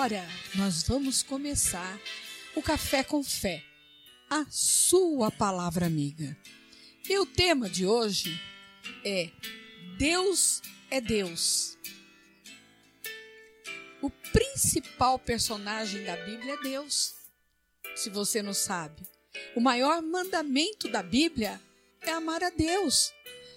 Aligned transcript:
Agora 0.00 0.26
nós 0.54 0.82
vamos 0.84 1.22
começar 1.22 2.00
o 2.56 2.62
Café 2.62 3.04
com 3.04 3.22
Fé, 3.22 3.62
a 4.30 4.46
sua 4.48 5.30
palavra 5.30 5.84
amiga. 5.84 6.34
E 7.06 7.18
o 7.18 7.26
tema 7.26 7.68
de 7.68 7.84
hoje 7.84 8.40
é 9.04 9.30
Deus 9.98 10.62
é 10.90 11.02
Deus. 11.02 11.76
O 14.00 14.08
principal 14.08 15.18
personagem 15.18 16.02
da 16.02 16.16
Bíblia 16.16 16.54
é 16.54 16.62
Deus. 16.62 17.12
Se 17.94 18.08
você 18.08 18.40
não 18.40 18.54
sabe, 18.54 19.06
o 19.54 19.60
maior 19.60 20.00
mandamento 20.00 20.88
da 20.88 21.02
Bíblia 21.02 21.60
é 22.00 22.10
amar 22.10 22.42
a 22.42 22.48
Deus. 22.48 23.12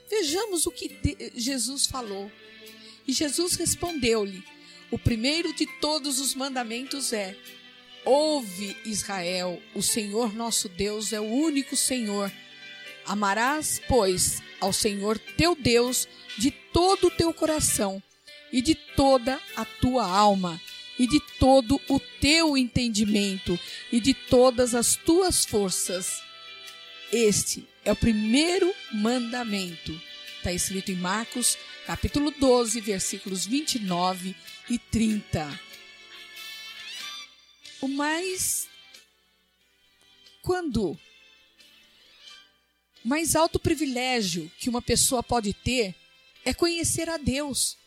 Vejamos 0.10 0.66
o 0.66 0.72
que 0.72 0.92
Jesus 1.36 1.86
falou. 1.86 2.30
E 3.08 3.14
Jesus 3.14 3.56
respondeu-lhe: 3.56 4.44
O 4.94 5.00
primeiro 5.00 5.52
de 5.56 5.66
todos 5.66 6.20
os 6.20 6.36
mandamentos 6.36 7.14
é: 7.14 7.36
Ouve, 8.06 8.78
Israel, 8.86 9.60
o 9.74 9.82
Senhor 9.82 10.36
nosso 10.36 10.70
Deus 10.70 11.12
é 11.12 11.20
o 11.20 11.24
único 11.24 11.76
Senhor. 11.76 12.32
Amarás, 13.04 13.82
pois, 13.88 14.40
ao 14.62 14.72
Senhor 14.72 15.18
teu 15.18 15.56
Deus 15.56 16.08
de 16.38 16.52
todo 16.52 17.08
o 17.08 17.10
teu 17.10 17.34
coração 17.34 18.04
e 18.52 18.62
de 18.62 18.76
toda 18.76 19.42
a 19.56 19.66
tua 19.66 20.06
alma 20.06 20.62
e 21.00 21.08
de 21.08 21.20
todo 21.40 21.82
o 21.90 22.00
teu 22.22 22.56
entendimento 22.56 23.60
e 23.92 24.00
de 24.00 24.14
todas 24.14 24.76
as 24.76 24.96
tuas 24.96 25.44
forças. 25.44 26.22
Este 27.12 27.68
é 27.84 27.92
o 27.92 27.96
primeiro 27.96 28.72
mandamento. 28.92 30.00
Está 30.38 30.54
escrito 30.54 30.92
em 30.92 30.96
Marcos, 30.96 31.58
capítulo 31.88 32.30
12, 32.30 32.80
versículos 32.80 33.44
29 33.44 34.36
e 34.70 34.78
30. 34.78 35.60
O 37.82 37.88
mais. 37.88 38.68
Quando? 40.42 40.92
O 43.04 43.08
mais 43.08 43.36
alto 43.36 43.60
privilégio 43.60 44.52
que 44.58 44.70
uma 44.70 44.82
pessoa 44.82 45.22
pode 45.22 45.54
ter 45.54 45.96
é 46.46 46.54
conhecer 46.54 47.10
a 47.10 47.18
Deus. 47.18 47.78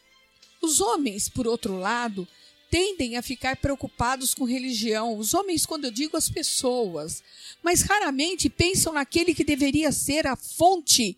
Os 0.61 0.81
homens, 0.81 1.29
por 1.29 1.47
outro 1.47 1.79
lado, 1.79 2.27
tendem 2.71 3.17
a 3.17 3.23
ficar 3.23 3.57
preocupados 3.57 4.35
com 4.35 4.45
religião. 4.45 5.17
Os 5.17 5.33
homens, 5.35 5.65
quando 5.65 5.85
eu 5.85 5.91
digo 5.91 6.17
as 6.17 6.29
pessoas, 6.29 7.23
mas 7.63 7.83
raramente 7.83 8.51
pensam 8.51 8.93
naquele 8.93 9.35
que 9.35 9.45
deveria 9.45 9.93
ser 9.93 10.27
a 10.27 10.37
fonte 10.37 11.17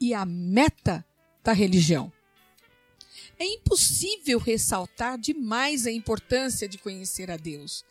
e 0.00 0.12
a 0.14 0.24
meta 0.24 1.04
da 1.42 1.52
religião. 1.52 2.12
É 3.38 3.44
impossível 3.44 4.38
ressaltar 4.38 5.18
demais 5.18 5.86
a 5.86 5.92
importância 5.92 6.68
de 6.68 6.78
conhecer 6.78 7.30
a 7.30 7.36
Deus. 7.36 7.84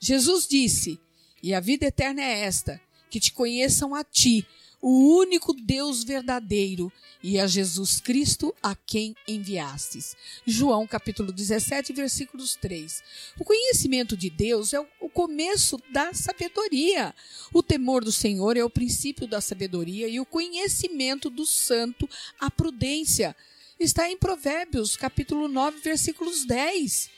Jesus 0.00 0.46
disse: 0.46 0.98
E 1.42 1.52
a 1.52 1.60
vida 1.60 1.86
eterna 1.86 2.22
é 2.22 2.40
esta, 2.40 2.80
que 3.10 3.20
te 3.20 3.32
conheçam 3.32 3.94
a 3.94 4.02
ti, 4.02 4.46
o 4.80 5.18
único 5.18 5.52
Deus 5.52 6.04
verdadeiro, 6.04 6.92
e 7.22 7.40
a 7.40 7.46
Jesus 7.46 8.00
Cristo 8.00 8.54
a 8.62 8.74
quem 8.74 9.16
enviastes. 9.26 10.14
João 10.46 10.86
capítulo 10.86 11.32
17, 11.32 11.92
versículos 11.92 12.54
3. 12.54 13.02
O 13.38 13.44
conhecimento 13.44 14.16
de 14.16 14.30
Deus 14.30 14.72
é 14.72 14.80
o 15.00 15.08
começo 15.08 15.76
da 15.90 16.14
sabedoria. 16.14 17.14
O 17.52 17.62
temor 17.62 18.04
do 18.04 18.12
Senhor 18.12 18.56
é 18.56 18.62
o 18.62 18.70
princípio 18.70 19.26
da 19.26 19.40
sabedoria 19.40 20.08
e 20.08 20.20
o 20.20 20.26
conhecimento 20.26 21.28
do 21.28 21.44
santo 21.44 22.08
a 22.38 22.50
prudência. 22.50 23.34
Está 23.78 24.10
em 24.10 24.16
Provérbios 24.16 24.96
capítulo 24.96 25.48
9, 25.48 25.80
versículos 25.80 26.46
10. 26.46 27.10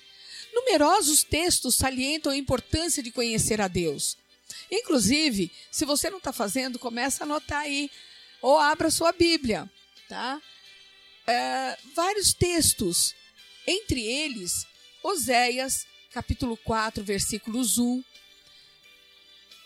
Numerosos 0.52 1.22
textos 1.22 1.76
salientam 1.76 2.32
a 2.32 2.36
importância 2.36 3.00
de 3.00 3.12
conhecer 3.12 3.60
a 3.60 3.68
Deus. 3.68 4.18
Inclusive, 4.68 5.52
se 5.70 5.84
você 5.84 6.10
não 6.10 6.18
está 6.18 6.32
fazendo, 6.32 6.76
começa 6.76 7.22
a 7.22 7.26
anotar 7.26 7.60
aí. 7.60 7.88
Ou 8.42 8.58
abra 8.58 8.90
sua 8.90 9.12
Bíblia, 9.12 9.70
tá? 10.08 10.42
É, 11.28 11.78
vários 11.94 12.34
textos. 12.34 13.14
Entre 13.64 14.02
eles, 14.02 14.66
Oséias, 15.02 15.86
capítulo 16.12 16.56
4, 16.56 17.04
versículos 17.04 17.78
1. 17.78 18.02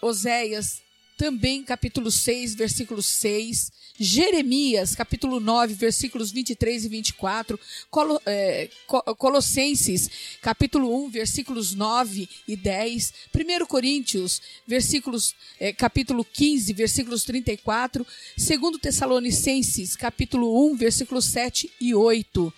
Oséias, 0.02 0.82
também 1.22 1.62
capítulo 1.62 2.10
6, 2.10 2.56
versículo 2.56 3.00
6. 3.00 3.70
Jeremias, 3.96 4.96
capítulo 4.96 5.38
9, 5.38 5.74
versículos 5.74 6.32
23 6.32 6.86
e 6.86 6.88
24, 6.88 7.60
Colo, 7.88 8.20
é, 8.26 8.68
Colossenses, 9.16 10.10
capítulo 10.40 10.92
1, 11.04 11.10
versículos 11.10 11.74
9 11.74 12.28
e 12.48 12.56
10, 12.56 13.14
1 13.32 13.66
Coríntios, 13.66 14.42
versículos, 14.66 15.36
é, 15.60 15.72
capítulo 15.72 16.24
15, 16.24 16.72
versículos 16.72 17.22
34, 17.22 18.04
2 18.36 18.80
Tessalonicenses, 18.80 19.94
capítulo 19.94 20.72
1, 20.72 20.76
versículos 20.76 21.26
7 21.26 21.70
e 21.80 21.94
8 21.94 22.52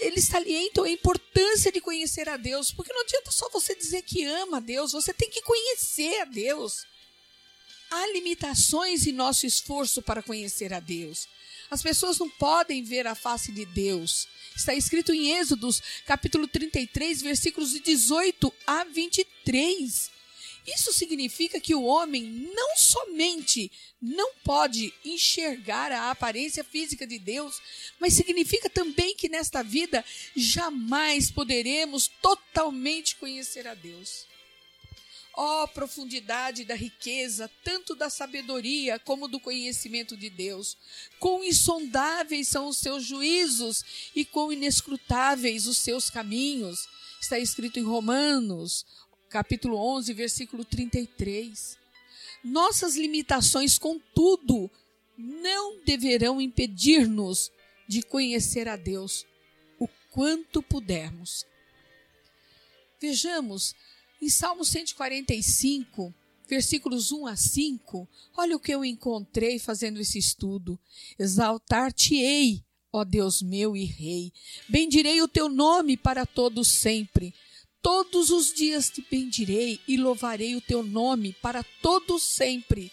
eles 0.00 0.24
salientam 0.24 0.82
a 0.82 0.90
importância 0.90 1.70
de 1.70 1.80
conhecer 1.80 2.28
a 2.28 2.36
Deus, 2.36 2.72
porque 2.72 2.92
não 2.92 3.02
adianta 3.02 3.30
só 3.30 3.48
você 3.50 3.72
dizer 3.76 4.02
que 4.02 4.24
ama 4.24 4.56
a 4.56 4.60
Deus, 4.60 4.90
você 4.90 5.12
tem 5.12 5.30
que 5.30 5.42
conhecer 5.42 6.22
a 6.22 6.24
Deus. 6.24 6.86
Há 7.90 8.06
limitações 8.12 9.06
em 9.06 9.12
nosso 9.12 9.46
esforço 9.46 10.00
para 10.00 10.22
conhecer 10.22 10.72
a 10.72 10.78
Deus. 10.78 11.26
As 11.68 11.82
pessoas 11.82 12.18
não 12.18 12.30
podem 12.30 12.84
ver 12.84 13.06
a 13.06 13.16
face 13.16 13.50
de 13.50 13.64
Deus. 13.64 14.28
Está 14.56 14.74
escrito 14.74 15.12
em 15.12 15.32
Êxodos, 15.32 15.82
capítulo 16.06 16.46
33, 16.46 17.20
versículos 17.20 17.72
de 17.72 17.80
18 17.80 18.52
a 18.66 18.84
23. 18.84 20.10
Isso 20.66 20.92
significa 20.92 21.58
que 21.58 21.74
o 21.74 21.82
homem 21.82 22.22
não 22.54 22.76
somente 22.76 23.72
não 24.00 24.34
pode 24.44 24.92
enxergar 25.04 25.90
a 25.90 26.10
aparência 26.10 26.62
física 26.62 27.06
de 27.06 27.18
Deus, 27.18 27.60
mas 27.98 28.14
significa 28.14 28.70
também 28.70 29.16
que 29.16 29.28
nesta 29.28 29.62
vida 29.62 30.04
jamais 30.36 31.30
poderemos 31.30 32.08
totalmente 32.20 33.16
conhecer 33.16 33.66
a 33.66 33.74
Deus. 33.74 34.26
Ó 35.42 35.64
oh, 35.64 35.68
profundidade 35.68 36.66
da 36.66 36.74
riqueza, 36.74 37.50
tanto 37.64 37.94
da 37.94 38.10
sabedoria 38.10 38.98
como 38.98 39.26
do 39.26 39.40
conhecimento 39.40 40.14
de 40.14 40.28
Deus. 40.28 40.76
Quão 41.18 41.42
insondáveis 41.42 42.46
são 42.46 42.68
os 42.68 42.76
seus 42.76 43.06
juízos 43.06 43.82
e 44.14 44.22
quão 44.22 44.52
inescrutáveis 44.52 45.66
os 45.66 45.78
seus 45.78 46.10
caminhos. 46.10 46.86
Está 47.18 47.38
escrito 47.38 47.78
em 47.78 47.82
Romanos, 47.82 48.84
capítulo 49.30 49.78
11, 49.78 50.12
versículo 50.12 50.62
33. 50.62 51.78
Nossas 52.44 52.94
limitações, 52.94 53.78
contudo, 53.78 54.70
não 55.16 55.82
deverão 55.86 56.38
impedir-nos 56.38 57.50
de 57.88 58.02
conhecer 58.02 58.68
a 58.68 58.76
Deus 58.76 59.24
o 59.78 59.88
quanto 60.10 60.62
pudermos. 60.62 61.46
Vejamos 63.00 63.74
em 64.20 64.28
Salmo 64.28 64.64
145, 64.64 66.14
versículos 66.46 67.10
1 67.10 67.26
a 67.26 67.36
5, 67.36 68.08
olha 68.36 68.56
o 68.56 68.60
que 68.60 68.74
eu 68.74 68.84
encontrei 68.84 69.58
fazendo 69.58 70.00
esse 70.00 70.18
estudo. 70.18 70.78
Exaltar-te-ei, 71.18 72.62
ó 72.92 73.04
Deus 73.04 73.40
meu 73.40 73.76
e 73.76 73.84
Rei. 73.84 74.32
Bendirei 74.68 75.22
o 75.22 75.28
teu 75.28 75.48
nome 75.48 75.96
para 75.96 76.26
todos 76.26 76.68
sempre. 76.68 77.34
Todos 77.80 78.30
os 78.30 78.52
dias 78.52 78.90
te 78.90 79.04
bendirei 79.10 79.80
e 79.88 79.96
louvarei 79.96 80.54
o 80.54 80.60
teu 80.60 80.82
nome 80.82 81.32
para 81.40 81.64
todos 81.80 82.22
sempre. 82.22 82.92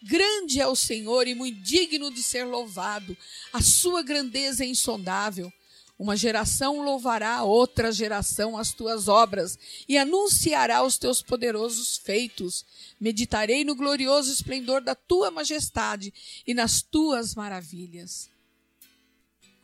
Grande 0.00 0.60
é 0.60 0.66
o 0.66 0.76
Senhor 0.76 1.26
e 1.26 1.34
muito 1.34 1.60
digno 1.60 2.08
de 2.12 2.22
ser 2.22 2.44
louvado. 2.44 3.16
A 3.52 3.60
sua 3.60 4.00
grandeza 4.00 4.64
é 4.64 4.68
insondável. 4.68 5.52
Uma 5.98 6.16
geração 6.16 6.80
louvará 6.80 7.38
a 7.38 7.42
outra 7.42 7.90
geração 7.90 8.56
as 8.56 8.72
tuas 8.72 9.08
obras 9.08 9.58
e 9.88 9.98
anunciará 9.98 10.84
os 10.84 10.96
teus 10.96 11.20
poderosos 11.20 11.98
feitos. 11.98 12.64
Meditarei 13.00 13.64
no 13.64 13.74
glorioso 13.74 14.32
esplendor 14.32 14.80
da 14.80 14.94
tua 14.94 15.28
majestade 15.30 16.14
e 16.46 16.54
nas 16.54 16.82
tuas 16.82 17.34
maravilhas. 17.34 18.30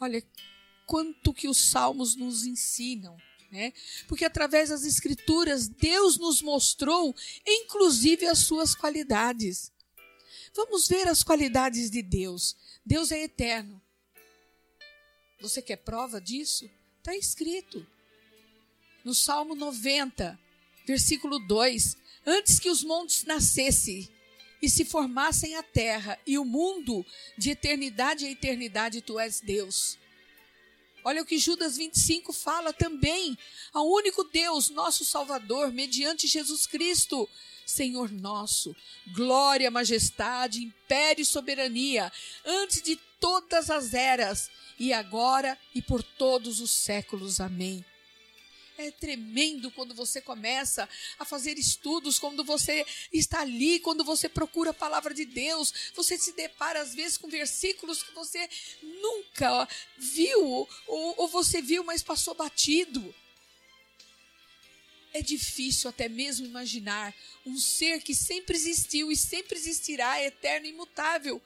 Olha 0.00 0.20
quanto 0.86 1.32
que 1.32 1.46
os 1.46 1.58
salmos 1.58 2.16
nos 2.16 2.44
ensinam. 2.44 3.16
Né? 3.52 3.72
Porque 4.08 4.24
através 4.24 4.70
das 4.70 4.82
escrituras 4.82 5.68
Deus 5.68 6.18
nos 6.18 6.42
mostrou, 6.42 7.14
inclusive, 7.46 8.26
as 8.26 8.40
suas 8.40 8.74
qualidades. 8.74 9.70
Vamos 10.52 10.88
ver 10.88 11.06
as 11.06 11.22
qualidades 11.22 11.88
de 11.88 12.02
Deus. 12.02 12.56
Deus 12.84 13.12
é 13.12 13.22
eterno. 13.22 13.80
Você 15.44 15.60
quer 15.60 15.76
prova 15.76 16.22
disso? 16.22 16.70
Está 16.98 17.14
escrito. 17.14 17.86
No 19.04 19.14
Salmo 19.14 19.54
90, 19.54 20.40
versículo 20.86 21.38
2: 21.38 21.98
Antes 22.26 22.58
que 22.58 22.70
os 22.70 22.82
montes 22.82 23.24
nascessem 23.24 24.08
e 24.62 24.70
se 24.70 24.86
formassem 24.86 25.54
a 25.56 25.62
terra 25.62 26.18
e 26.26 26.38
o 26.38 26.46
mundo, 26.46 27.04
de 27.36 27.50
eternidade 27.50 28.24
a 28.24 28.30
eternidade, 28.30 29.02
tu 29.02 29.18
és 29.18 29.40
Deus. 29.40 29.98
Olha 31.04 31.20
o 31.20 31.26
que 31.26 31.36
Judas 31.36 31.76
25 31.76 32.32
fala 32.32 32.72
também. 32.72 33.36
Ao 33.70 33.86
único 33.86 34.24
Deus, 34.24 34.70
nosso 34.70 35.04
Salvador, 35.04 35.70
mediante 35.70 36.26
Jesus 36.26 36.66
Cristo, 36.66 37.28
Senhor 37.66 38.10
nosso, 38.10 38.74
glória, 39.12 39.70
majestade, 39.70 40.62
império 40.62 41.20
e 41.20 41.26
soberania, 41.26 42.10
antes 42.46 42.80
de 42.80 42.98
todas 43.24 43.70
as 43.70 43.94
eras, 43.94 44.50
e 44.78 44.92
agora 44.92 45.58
e 45.74 45.80
por 45.80 46.02
todos 46.02 46.60
os 46.60 46.70
séculos. 46.70 47.40
Amém. 47.40 47.82
É 48.76 48.90
tremendo 48.90 49.70
quando 49.70 49.94
você 49.94 50.20
começa 50.20 50.86
a 51.18 51.24
fazer 51.24 51.56
estudos, 51.56 52.18
quando 52.18 52.44
você 52.44 52.84
está 53.10 53.40
ali, 53.40 53.80
quando 53.80 54.04
você 54.04 54.28
procura 54.28 54.72
a 54.72 54.74
palavra 54.74 55.14
de 55.14 55.24
Deus, 55.24 55.72
você 55.94 56.18
se 56.18 56.32
depara 56.32 56.82
às 56.82 56.94
vezes 56.94 57.16
com 57.16 57.26
versículos 57.30 58.02
que 58.02 58.12
você 58.12 58.46
nunca 58.82 59.66
viu, 59.96 60.68
ou, 60.86 61.14
ou 61.16 61.26
você 61.26 61.62
viu, 61.62 61.82
mas 61.82 62.02
passou 62.02 62.34
batido. 62.34 63.14
É 65.14 65.22
difícil 65.22 65.88
até 65.88 66.10
mesmo 66.10 66.44
imaginar 66.44 67.14
um 67.46 67.56
ser 67.56 68.02
que 68.02 68.14
sempre 68.14 68.54
existiu 68.54 69.10
e 69.10 69.16
sempre 69.16 69.56
existirá, 69.56 70.22
eterno 70.22 70.66
e 70.66 70.70
imutável. 70.70 71.40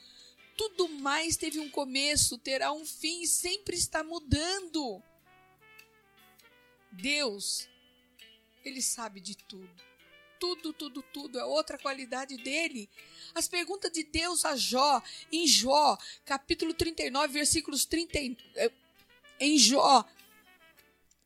Tudo 0.59 0.89
mais 0.89 1.37
teve 1.37 1.61
um 1.61 1.71
começo, 1.71 2.37
terá 2.37 2.73
um 2.73 2.85
fim 2.85 3.25
sempre 3.25 3.77
está 3.77 4.03
mudando. 4.03 5.01
Deus, 6.91 7.69
ele 8.65 8.83
sabe 8.83 9.21
de 9.21 9.37
tudo. 9.37 9.71
Tudo, 10.41 10.73
tudo, 10.73 11.01
tudo 11.13 11.39
é 11.39 11.45
outra 11.45 11.79
qualidade 11.79 12.37
dele. 12.39 12.91
As 13.37 13.47
perguntas 13.47 13.93
de 13.93 14.03
Deus 14.03 14.45
a 14.45 14.57
Jó, 14.57 15.01
em 15.31 15.47
Jó, 15.47 15.97
capítulo 16.25 16.75
39, 16.75 17.33
versículos 17.33 17.85
30, 17.85 18.19
eh, 18.57 18.73
em 19.39 19.57
Jó, 19.59 20.05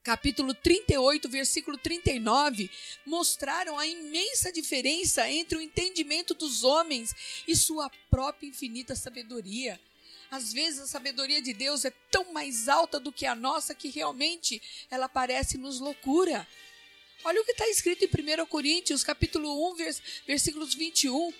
capítulo 0.03 0.53
38, 0.53 1.29
versículo 1.29 1.77
39, 1.77 2.69
mostraram 3.05 3.79
a 3.79 3.87
imensa 3.87 4.51
diferença 4.51 5.29
entre 5.29 5.57
o 5.57 5.61
entendimento 5.61 6.33
dos 6.33 6.63
homens 6.63 7.15
e 7.47 7.55
sua 7.55 7.89
própria 8.09 8.47
infinita 8.47 8.95
sabedoria. 8.95 9.79
Às 10.29 10.51
vezes 10.51 10.81
a 10.81 10.87
sabedoria 10.87 11.41
de 11.41 11.53
Deus 11.53 11.85
é 11.85 11.91
tão 12.11 12.33
mais 12.33 12.67
alta 12.67 12.99
do 12.99 13.11
que 13.11 13.25
a 13.25 13.35
nossa 13.35 13.73
que 13.73 13.89
realmente 13.89 14.61
ela 14.91 15.07
parece 15.07 15.57
nos 15.57 15.79
loucura. 15.79 16.45
Olha 17.23 17.41
o 17.41 17.45
que 17.45 17.51
está 17.51 17.69
escrito 17.69 18.03
em 18.03 18.41
1 18.41 18.45
Coríntios, 18.47 19.03
capítulo 19.03 19.71
1, 19.71 19.75
vers 19.75 20.01
versículos 20.27 20.73
21. 20.73 21.33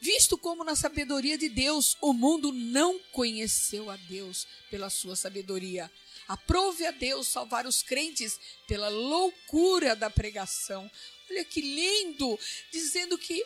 Visto 0.00 0.38
como 0.38 0.62
na 0.62 0.76
sabedoria 0.76 1.36
de 1.36 1.48
Deus 1.48 1.96
o 2.00 2.12
mundo 2.12 2.52
não 2.52 2.98
conheceu 3.12 3.90
a 3.90 3.96
Deus 3.96 4.46
pela 4.70 4.88
sua 4.88 5.16
sabedoria. 5.16 5.90
Aprove 6.28 6.84
a 6.84 6.90
Deus 6.90 7.26
salvar 7.26 7.66
os 7.66 7.82
crentes 7.82 8.38
pela 8.66 8.88
loucura 8.88 9.96
da 9.96 10.10
pregação. 10.10 10.90
Olha 11.30 11.44
que 11.44 11.60
lindo! 11.60 12.38
Dizendo 12.70 13.16
que 13.16 13.42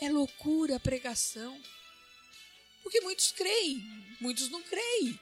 é 0.00 0.08
loucura 0.08 0.76
a 0.76 0.80
pregação. 0.80 1.60
Porque 2.82 3.00
muitos 3.00 3.32
creem, 3.32 3.78
muitos 4.20 4.48
não 4.48 4.62
creem. 4.62 5.18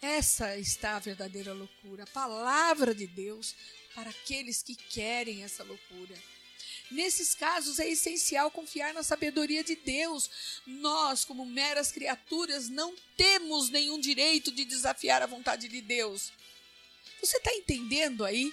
Essa 0.00 0.56
está 0.56 0.96
a 0.96 1.00
verdadeira 1.00 1.52
loucura, 1.52 2.04
a 2.04 2.08
palavra 2.08 2.94
de 2.94 3.06
Deus 3.06 3.54
para 3.94 4.10
aqueles 4.10 4.62
que 4.62 4.74
querem 4.74 5.44
essa 5.44 5.62
loucura. 5.62 6.16
Nesses 6.90 7.34
casos 7.34 7.78
é 7.78 7.88
essencial 7.88 8.50
confiar 8.50 8.92
na 8.92 9.02
sabedoria 9.02 9.64
de 9.64 9.76
Deus. 9.76 10.30
Nós, 10.66 11.24
como 11.24 11.46
meras 11.46 11.90
criaturas, 11.90 12.68
não 12.68 12.94
temos 13.16 13.70
nenhum 13.70 13.98
direito 13.98 14.52
de 14.52 14.64
desafiar 14.64 15.22
a 15.22 15.26
vontade 15.26 15.68
de 15.68 15.80
Deus. 15.80 16.32
Você 17.20 17.36
está 17.36 17.52
entendendo 17.54 18.24
aí? 18.24 18.52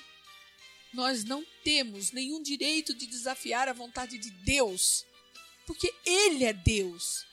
Nós 0.94 1.23
não 1.23 1.45
temos 1.63 2.11
nenhum 2.11 2.41
direito 2.41 2.94
de 2.94 3.06
desafiar 3.06 3.67
a 3.67 3.73
vontade 3.73 4.17
de 4.17 4.31
Deus, 4.31 5.06
porque 5.67 5.94
Ele 6.06 6.45
é 6.45 6.53
Deus. 6.53 7.25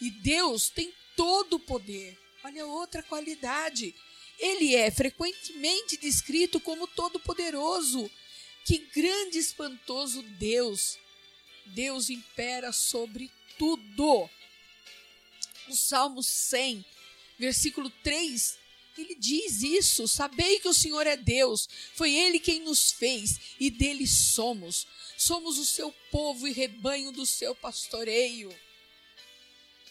E 0.00 0.10
Deus 0.10 0.68
tem 0.68 0.92
todo 1.16 1.54
o 1.54 1.60
poder. 1.60 2.18
Olha 2.44 2.66
outra 2.66 3.02
qualidade. 3.02 3.94
Ele 4.38 4.74
é 4.74 4.90
frequentemente 4.90 5.96
descrito 5.96 6.60
como 6.60 6.86
todo-poderoso. 6.86 8.10
Que 8.68 8.76
grande 8.94 9.38
espantoso 9.38 10.20
Deus! 10.38 10.98
Deus 11.64 12.10
impera 12.10 12.70
sobre 12.70 13.30
tudo. 13.56 14.28
O 15.68 15.74
Salmo 15.74 16.22
100, 16.22 16.84
versículo 17.38 17.88
3, 18.04 18.58
ele 18.98 19.14
diz 19.14 19.62
isso: 19.62 20.06
Sabei 20.06 20.60
que 20.60 20.68
o 20.68 20.74
Senhor 20.74 21.06
é 21.06 21.16
Deus, 21.16 21.66
foi 21.94 22.14
Ele 22.14 22.38
quem 22.38 22.60
nos 22.60 22.92
fez 22.92 23.40
e 23.58 23.70
dele 23.70 24.06
somos. 24.06 24.86
Somos 25.16 25.56
o 25.56 25.64
seu 25.64 25.90
povo 26.10 26.46
e 26.46 26.52
rebanho 26.52 27.10
do 27.10 27.24
seu 27.24 27.54
pastoreio. 27.54 28.54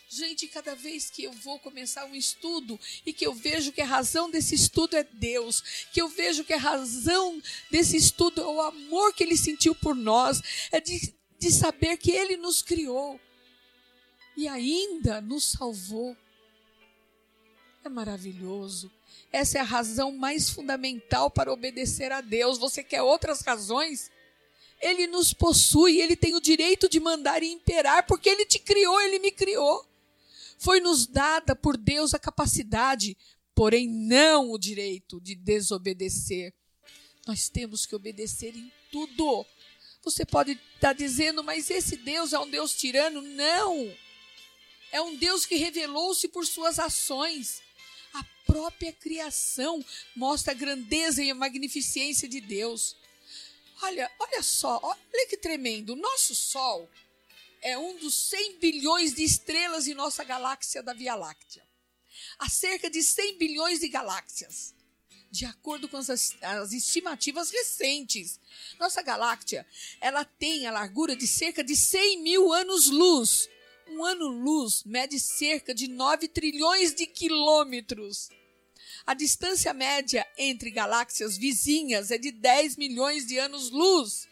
Gente, 0.09 0.47
cada 0.47 0.73
vez 0.73 1.09
que 1.09 1.25
eu 1.25 1.33
vou 1.33 1.59
começar 1.59 2.05
um 2.05 2.15
estudo 2.15 2.79
e 3.05 3.11
que 3.11 3.27
eu 3.27 3.33
vejo 3.33 3.73
que 3.73 3.81
a 3.81 3.85
razão 3.85 4.31
desse 4.31 4.55
estudo 4.55 4.95
é 4.95 5.03
Deus, 5.03 5.61
que 5.91 6.01
eu 6.01 6.07
vejo 6.07 6.45
que 6.45 6.53
a 6.53 6.57
razão 6.57 7.41
desse 7.69 7.97
estudo 7.97 8.39
é 8.39 8.45
o 8.45 8.61
amor 8.61 9.13
que 9.13 9.21
Ele 9.21 9.35
sentiu 9.35 9.75
por 9.75 9.93
nós, 9.93 10.41
é 10.71 10.79
de, 10.79 11.13
de 11.37 11.51
saber 11.51 11.97
que 11.97 12.11
Ele 12.11 12.37
nos 12.37 12.61
criou 12.61 13.19
e 14.37 14.47
ainda 14.47 15.19
nos 15.19 15.43
salvou. 15.51 16.15
É 17.83 17.89
maravilhoso. 17.89 18.89
Essa 19.29 19.57
é 19.57 19.61
a 19.61 19.65
razão 19.65 20.13
mais 20.13 20.49
fundamental 20.49 21.29
para 21.29 21.51
obedecer 21.51 22.13
a 22.13 22.21
Deus. 22.21 22.57
Você 22.57 22.81
quer 22.81 23.01
outras 23.01 23.41
razões? 23.41 24.09
Ele 24.79 25.05
nos 25.05 25.33
possui, 25.33 25.99
ele 25.99 26.15
tem 26.15 26.33
o 26.33 26.39
direito 26.39 26.87
de 26.87 26.97
mandar 26.97 27.43
e 27.43 27.51
imperar, 27.51 28.07
porque 28.07 28.29
ele 28.29 28.45
te 28.45 28.59
criou, 28.59 29.01
ele 29.01 29.19
me 29.19 29.31
criou. 29.31 29.85
Foi-nos 30.57 31.05
dada 31.05 31.55
por 31.55 31.77
Deus 31.77 32.13
a 32.13 32.19
capacidade, 32.19 33.15
porém 33.53 33.87
não 33.87 34.51
o 34.51 34.57
direito 34.57 35.21
de 35.21 35.35
desobedecer. 35.35 36.53
Nós 37.25 37.49
temos 37.49 37.85
que 37.85 37.95
obedecer 37.95 38.55
em 38.55 38.71
tudo. 38.91 39.45
Você 40.03 40.25
pode 40.25 40.59
estar 40.75 40.93
dizendo, 40.93 41.43
mas 41.43 41.69
esse 41.69 41.97
Deus 41.97 42.33
é 42.33 42.39
um 42.39 42.49
Deus 42.49 42.73
tirano? 42.73 43.21
Não! 43.21 43.93
É 44.91 45.01
um 45.01 45.15
Deus 45.15 45.45
que 45.45 45.55
revelou-se 45.55 46.27
por 46.29 46.45
suas 46.45 46.79
ações. 46.79 47.61
A 48.13 48.23
própria 48.45 48.93
criação 48.93 49.83
mostra 50.15 50.53
a 50.53 50.55
grandeza 50.55 51.21
e 51.21 51.29
a 51.29 51.35
magnificência 51.35 52.27
de 52.27 52.39
Deus. 52.39 52.95
Olha, 53.83 54.09
olha 54.17 54.41
só, 54.41 54.79
olha 54.81 55.27
que 55.27 55.37
tremendo. 55.37 55.93
O 55.93 55.97
nosso 55.97 56.33
Sol 56.33 56.89
é 57.61 57.77
um 57.77 57.97
dos 57.97 58.13
100 58.29 58.59
bilhões 58.59 59.13
de 59.13 59.23
estrelas 59.23 59.87
em 59.87 59.93
nossa 59.93 60.23
galáxia 60.23 60.81
da 60.83 60.93
Via 60.93 61.15
Láctea. 61.15 61.67
Há 62.39 62.49
cerca 62.49 62.89
de 62.89 63.01
100 63.01 63.37
bilhões 63.37 63.79
de 63.79 63.87
galáxias. 63.87 64.75
De 65.29 65.45
acordo 65.45 65.89
com 65.89 65.97
as, 65.97 66.09
as 66.09 66.71
estimativas 66.71 67.51
recentes, 67.51 68.39
nossa 68.79 69.01
galáxia 69.01 69.67
ela 69.99 70.23
tem 70.23 70.65
a 70.65 70.71
largura 70.71 71.15
de 71.15 71.27
cerca 71.27 71.63
de 71.63 71.75
100 71.75 72.21
mil 72.21 72.53
anos-luz. 72.53 73.49
Um 73.89 74.03
ano-luz 74.03 74.83
mede 74.85 75.19
cerca 75.19 75.73
de 75.73 75.87
9 75.87 76.27
trilhões 76.29 76.93
de 76.93 77.05
quilômetros. 77.05 78.29
A 79.05 79.13
distância 79.13 79.73
média 79.73 80.25
entre 80.37 80.71
galáxias 80.71 81.37
vizinhas 81.37 82.11
é 82.11 82.17
de 82.17 82.31
10 82.31 82.77
milhões 82.77 83.25
de 83.25 83.37
anos-luz 83.37 84.27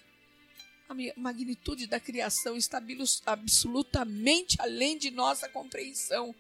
a 0.88 0.94
magnitude 1.16 1.88
da 1.88 2.00
criação 2.00 2.56
está 2.56 2.82
absolutamente 3.26 4.58
além 4.60 4.98
de 4.98 5.12
nossa 5.12 5.50
compreensão. 5.50 6.34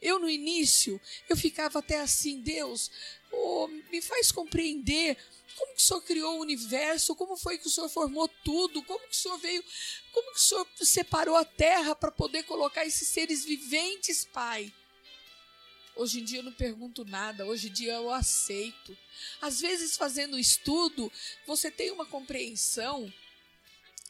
Eu 0.00 0.18
no 0.18 0.28
início, 0.28 1.00
eu 1.28 1.36
ficava 1.36 1.80
até 1.80 2.00
assim, 2.00 2.40
Deus, 2.40 2.90
oh, 3.32 3.68
me 3.90 4.00
faz 4.00 4.30
compreender 4.30 5.16
como 5.56 5.74
que 5.74 5.80
o 5.80 5.84
Senhor 5.84 6.02
criou 6.02 6.38
o 6.38 6.40
universo, 6.40 7.14
como 7.14 7.36
foi 7.36 7.58
que 7.58 7.66
o 7.66 7.70
Senhor 7.70 7.88
formou 7.88 8.28
tudo, 8.28 8.82
como 8.82 9.00
que 9.00 9.14
o 9.14 9.18
Senhor 9.18 9.38
veio, 9.38 9.64
como 10.12 10.32
que 10.32 10.38
o 10.38 10.42
Senhor 10.42 10.66
separou 10.76 11.36
a 11.36 11.44
terra 11.44 11.94
para 11.94 12.10
poder 12.10 12.44
colocar 12.44 12.84
esses 12.84 13.08
seres 13.08 13.44
viventes, 13.44 14.24
Pai. 14.24 14.72
Hoje 15.96 16.20
em 16.20 16.24
dia 16.24 16.40
eu 16.40 16.44
não 16.44 16.52
pergunto 16.52 17.04
nada, 17.04 17.46
hoje 17.46 17.68
em 17.68 17.72
dia 17.72 17.94
eu 17.94 18.10
aceito. 18.10 18.96
Às 19.40 19.60
vezes, 19.60 19.96
fazendo 19.96 20.36
estudo, 20.36 21.10
você 21.46 21.70
tem 21.70 21.92
uma 21.92 22.04
compreensão 22.04 23.12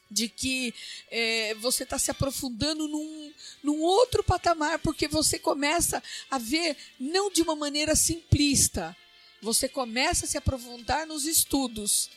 de 0.09 0.29
que 0.29 0.73
é, 1.09 1.53
você 1.55 1.83
está 1.83 1.97
se 1.97 2.11
aprofundando 2.11 2.87
num, 2.87 3.33
num 3.63 3.81
outro 3.81 4.23
patamar, 4.23 4.79
porque 4.79 5.07
você 5.07 5.39
começa 5.39 6.01
a 6.29 6.37
ver 6.37 6.77
não 6.99 7.29
de 7.31 7.41
uma 7.41 7.55
maneira 7.55 7.95
simplista, 7.95 8.95
você 9.41 9.67
começa 9.67 10.25
a 10.25 10.27
se 10.27 10.37
aprofundar 10.37 11.05
nos 11.05 11.25
estudos. 11.25 12.09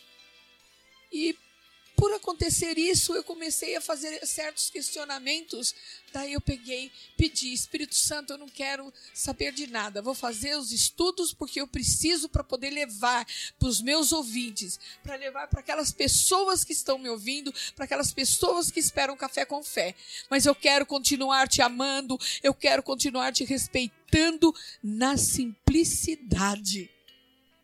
E 1.13 1.37
por 1.99 2.15
acontecer 2.15 2.79
isso, 2.79 3.13
eu 3.13 3.25
comecei 3.25 3.75
a 3.75 3.81
fazer 3.81 4.25
certos 4.25 4.71
questionamentos. 4.71 5.75
Daí 6.13 6.33
eu 6.33 6.41
peguei, 6.41 6.93
pedi, 7.17 7.53
Espírito 7.53 7.97
Santo, 7.97 8.33
eu 8.33 8.39
não 8.39 8.49
quero 8.49 8.95
saber 9.13 9.53
de 9.53 9.67
nada. 9.67 10.01
Vou 10.01 10.15
fazer 10.15 10.57
os 10.57 10.71
estudos 10.71 11.35
porque 11.35 11.61
eu 11.61 11.67
preciso 11.67 12.29
para 12.29 12.45
poder 12.45 12.71
levar 12.71 13.27
para 13.59 13.69
os 13.69 13.83
meus 13.83 14.13
ouvintes, 14.13 14.79
para 15.03 15.17
levar 15.17 15.49
para 15.49 15.59
aquelas 15.59 15.91
pessoas 15.91 16.63
que 16.63 16.73
estão 16.73 16.99
me 16.99 17.09
ouvindo, 17.09 17.53
para 17.75 17.85
aquelas 17.85 18.13
pessoas 18.13 18.71
que 18.71 18.79
esperam 18.79 19.17
café 19.17 19.45
com 19.45 19.61
fé. 19.61 19.93
Mas 20.31 20.47
eu 20.47 20.55
quero 20.55 20.87
continuar 20.87 21.49
te 21.49 21.61
amando, 21.61 22.17
eu 22.45 22.55
quero 22.55 22.81
continuar 22.81 23.33
te 23.33 23.45
respeitando 23.45 24.55
na 24.81 25.17
simplicidade. 25.17 26.89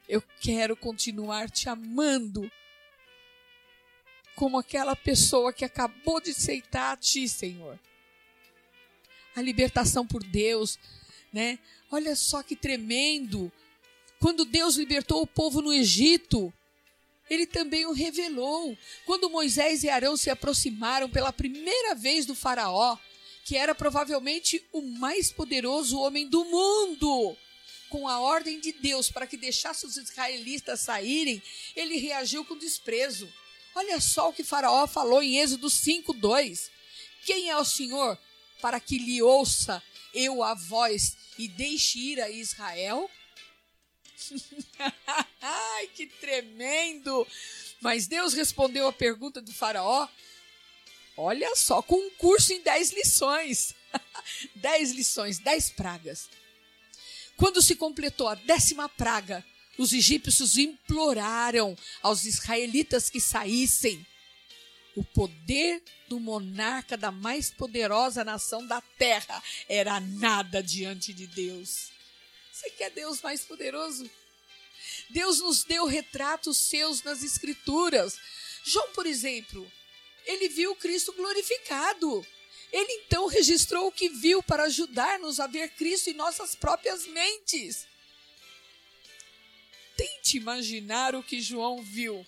Eu 0.08 0.20
quero 0.40 0.76
continuar 0.76 1.48
te 1.48 1.68
amando 1.68 2.50
como 4.34 4.58
aquela 4.58 4.96
pessoa 4.96 5.52
que 5.52 5.64
acabou 5.64 6.20
de 6.20 6.30
aceitar 6.30 6.92
a 6.92 6.96
Ti, 6.96 7.28
Senhor. 7.28 7.78
A 9.34 9.40
libertação 9.40 10.06
por 10.06 10.22
Deus, 10.22 10.78
né? 11.32 11.58
Olha 11.90 12.14
só 12.16 12.42
que 12.42 12.56
tremendo. 12.56 13.50
Quando 14.18 14.44
Deus 14.44 14.76
libertou 14.76 15.22
o 15.22 15.26
povo 15.26 15.60
no 15.60 15.72
Egito, 15.72 16.52
ele 17.28 17.46
também 17.46 17.86
o 17.86 17.92
revelou. 17.92 18.76
Quando 19.04 19.30
Moisés 19.30 19.82
e 19.84 19.88
Arão 19.88 20.16
se 20.16 20.30
aproximaram 20.30 21.08
pela 21.08 21.32
primeira 21.32 21.94
vez 21.94 22.26
do 22.26 22.34
Faraó, 22.34 22.96
que 23.44 23.56
era 23.56 23.74
provavelmente 23.74 24.64
o 24.72 24.80
mais 24.80 25.30
poderoso 25.32 25.98
homem 25.98 26.26
do 26.28 26.44
mundo, 26.44 27.36
com 27.90 28.08
a 28.08 28.18
ordem 28.18 28.58
de 28.58 28.72
Deus 28.72 29.10
para 29.10 29.26
que 29.26 29.36
deixasse 29.36 29.86
os 29.86 29.96
israelitas 29.96 30.80
saírem, 30.80 31.42
ele 31.76 31.96
reagiu 31.96 32.44
com 32.44 32.56
desprezo. 32.56 33.28
Olha 33.74 34.00
só 34.00 34.28
o 34.28 34.32
que 34.32 34.44
Faraó 34.44 34.86
falou 34.86 35.22
em 35.22 35.38
Êxodo 35.40 35.68
5:2. 35.68 36.70
Quem 37.24 37.50
é 37.50 37.56
o 37.56 37.64
Senhor 37.64 38.18
para 38.60 38.78
que 38.78 38.98
lhe 38.98 39.20
ouça 39.20 39.82
eu 40.12 40.42
a 40.42 40.54
voz 40.54 41.16
e 41.38 41.48
deixe 41.48 41.98
ir 41.98 42.20
a 42.20 42.30
Israel? 42.30 43.10
Ai, 45.40 45.86
que 45.88 46.06
tremendo! 46.06 47.26
Mas 47.80 48.06
Deus 48.06 48.32
respondeu 48.32 48.86
a 48.86 48.92
pergunta 48.92 49.40
do 49.42 49.52
Faraó. 49.52 50.08
Olha 51.16 51.54
só, 51.54 51.82
com 51.82 51.96
um 51.96 52.10
curso 52.10 52.52
em 52.52 52.60
10 52.60 52.92
lições. 52.92 53.74
10 54.56 54.92
lições, 54.92 55.38
10 55.38 55.70
pragas. 55.70 56.28
Quando 57.36 57.60
se 57.60 57.74
completou 57.74 58.28
a 58.28 58.34
décima 58.34 58.88
praga, 58.88 59.44
os 59.78 59.92
egípcios 59.92 60.56
imploraram 60.58 61.76
aos 62.02 62.24
israelitas 62.24 63.10
que 63.10 63.20
saíssem. 63.20 64.04
O 64.96 65.02
poder 65.02 65.82
do 66.08 66.20
monarca 66.20 66.96
da 66.96 67.10
mais 67.10 67.50
poderosa 67.50 68.24
nação 68.24 68.64
da 68.66 68.80
terra 68.80 69.42
era 69.68 69.98
nada 69.98 70.62
diante 70.62 71.12
de 71.12 71.26
Deus. 71.26 71.88
Você 72.52 72.70
quer 72.70 72.90
Deus 72.90 73.20
mais 73.20 73.44
poderoso? 73.44 74.08
Deus 75.10 75.40
nos 75.40 75.64
deu 75.64 75.86
retratos 75.86 76.58
seus 76.58 77.02
nas 77.02 77.22
Escrituras. 77.22 78.16
João, 78.62 78.92
por 78.92 79.06
exemplo, 79.06 79.70
ele 80.24 80.48
viu 80.48 80.74
Cristo 80.76 81.12
glorificado. 81.12 82.24
Ele 82.72 82.92
então 83.04 83.26
registrou 83.26 83.88
o 83.88 83.92
que 83.92 84.08
viu 84.08 84.42
para 84.42 84.64
ajudar-nos 84.64 85.38
a 85.40 85.46
ver 85.46 85.70
Cristo 85.70 86.10
em 86.10 86.14
nossas 86.14 86.54
próprias 86.54 87.06
mentes. 87.06 87.86
Tente 89.96 90.36
imaginar 90.36 91.14
o 91.14 91.22
que 91.22 91.40
João 91.40 91.82
viu. 91.82 92.26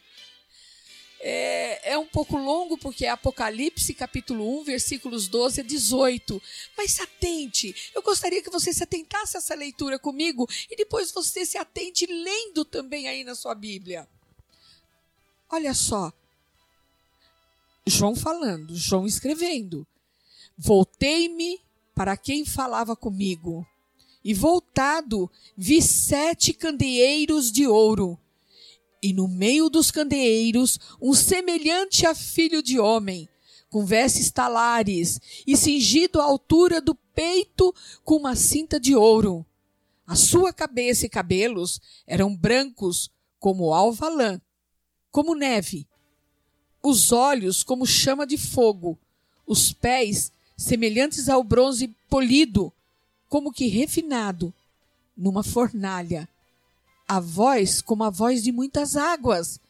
É, 1.18 1.92
é, 1.92 1.99
um 1.99 2.06
pouco 2.06 2.37
longo 2.37 2.76
porque 2.76 3.06
é 3.06 3.08
Apocalipse 3.08 3.94
capítulo 3.94 4.61
1, 4.61 4.64
versículos 4.64 5.28
12 5.28 5.61
a 5.61 5.64
18. 5.64 6.42
Mas 6.76 6.92
se 6.92 7.02
atente, 7.02 7.75
eu 7.94 8.02
gostaria 8.02 8.42
que 8.42 8.50
você 8.50 8.73
se 8.73 8.82
atentasse 8.82 9.37
a 9.37 9.38
essa 9.38 9.54
leitura 9.54 9.99
comigo 9.99 10.49
e 10.70 10.76
depois 10.76 11.11
você 11.11 11.46
se 11.46 11.56
atente 11.56 12.06
lendo 12.06 12.64
também 12.64 13.08
aí 13.08 13.25
na 13.25 13.35
sua 13.35 13.54
Bíblia. 13.54 14.06
Olha 15.50 15.73
só. 15.73 16.12
João 17.87 18.14
falando, 18.14 18.75
João 18.75 19.06
escrevendo. 19.06 19.87
Voltei-me 20.58 21.61
para 21.94 22.16
quem 22.16 22.44
falava 22.44 22.94
comigo 22.94 23.66
e 24.26 24.35
voltado 24.35 25.30
vi 25.56 25.80
sete 25.80 26.52
candeeiros 26.52 27.52
de 27.52 27.64
ouro, 27.64 28.18
e 29.00 29.12
no 29.12 29.28
meio 29.28 29.71
dos 29.71 29.92
candeeiros 29.92 30.80
um 31.00 31.14
semelhante 31.14 32.04
a 32.04 32.12
filho 32.12 32.61
de 32.61 32.76
homem, 32.76 33.28
com 33.71 33.87
vestes 33.87 34.33
talares 34.33 35.21
e 35.47 35.56
cingido 35.56 36.21
à 36.21 36.25
altura 36.25 36.80
do 36.80 36.92
peito 37.14 37.73
com 38.02 38.16
uma 38.16 38.35
cinta 38.35 38.80
de 38.80 38.97
ouro. 38.97 39.47
A 40.04 40.16
sua 40.16 40.52
cabeça 40.52 41.06
e 41.06 41.09
cabelos 41.09 41.80
eram 42.04 42.35
brancos 42.35 43.09
como 43.38 43.73
alva-lã, 43.73 44.40
como 45.12 45.37
neve. 45.37 45.87
Os 46.83 47.12
olhos 47.12 47.62
como 47.62 47.87
chama 47.87 48.26
de 48.26 48.37
fogo, 48.37 48.99
os 49.47 49.73
pés 49.73 50.33
semelhantes 50.56 51.28
ao 51.28 51.45
bronze 51.45 51.95
polido, 52.11 52.73
como 53.36 53.52
que 53.52 53.68
refinado 53.68 54.50
numa 55.14 55.42
fornalha. 55.42 56.26
A 57.06 57.20
voz 57.20 57.82
como 57.82 58.02
a 58.02 58.08
voz 58.08 58.42
de 58.42 58.50
muitas 58.50 58.96
águas. 58.96 59.60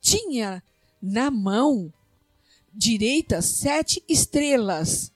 Tinha 0.00 0.62
na 1.02 1.28
mão 1.28 1.92
direita 2.72 3.42
sete 3.42 4.04
estrelas. 4.08 5.10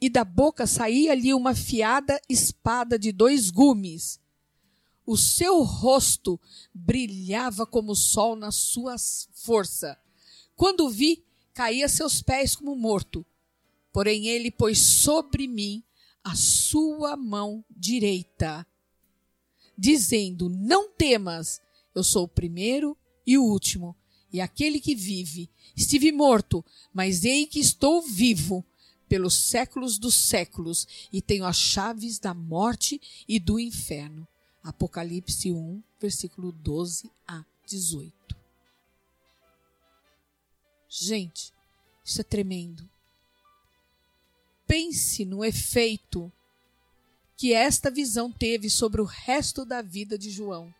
E 0.00 0.10
da 0.10 0.24
boca 0.24 0.66
saía-lhe 0.66 1.32
uma 1.32 1.54
fiada 1.54 2.20
espada 2.28 2.98
de 2.98 3.12
dois 3.12 3.48
gumes. 3.48 4.18
O 5.06 5.16
seu 5.16 5.62
rosto 5.62 6.40
brilhava 6.74 7.64
como 7.64 7.92
o 7.92 7.96
sol 7.96 8.34
na 8.34 8.50
sua 8.50 8.96
força. 9.32 9.96
Quando 10.56 10.90
vi, 10.90 11.24
caía 11.54 11.86
a 11.86 11.88
seus 11.88 12.20
pés 12.20 12.56
como 12.56 12.74
morto. 12.74 13.24
Porém, 13.92 14.26
ele 14.26 14.50
pôs 14.50 14.78
sobre 14.80 15.46
mim 15.46 15.84
a 16.24 16.34
sua 16.34 17.16
mão 17.16 17.64
direita, 17.70 18.66
dizendo: 19.76 20.48
Não 20.48 20.90
temas, 20.90 21.60
eu 21.94 22.02
sou 22.02 22.24
o 22.24 22.28
primeiro 22.28 22.96
e 23.26 23.36
o 23.36 23.44
último, 23.44 23.94
e 24.32 24.40
aquele 24.40 24.80
que 24.80 24.94
vive. 24.94 25.50
Estive 25.76 26.10
morto, 26.10 26.64
mas 26.92 27.24
ei 27.24 27.46
que 27.46 27.60
estou 27.60 28.00
vivo 28.00 28.64
pelos 29.08 29.34
séculos 29.34 29.98
dos 29.98 30.14
séculos, 30.14 30.88
e 31.12 31.20
tenho 31.20 31.44
as 31.44 31.58
chaves 31.58 32.18
da 32.18 32.32
morte 32.32 32.98
e 33.28 33.38
do 33.38 33.60
inferno. 33.60 34.26
Apocalipse 34.62 35.52
1, 35.52 35.82
versículo 36.00 36.50
12 36.50 37.10
a 37.26 37.44
18. 37.66 38.14
Gente, 40.88 41.52
isso 42.04 42.20
é 42.20 42.24
tremendo 42.24 42.88
pense 44.72 45.26
no 45.26 45.44
efeito 45.44 46.32
que 47.36 47.52
esta 47.52 47.90
visão 47.90 48.32
teve 48.32 48.70
sobre 48.70 49.02
o 49.02 49.04
resto 49.04 49.66
da 49.66 49.82
vida 49.82 50.16
de 50.16 50.30
João. 50.30 50.74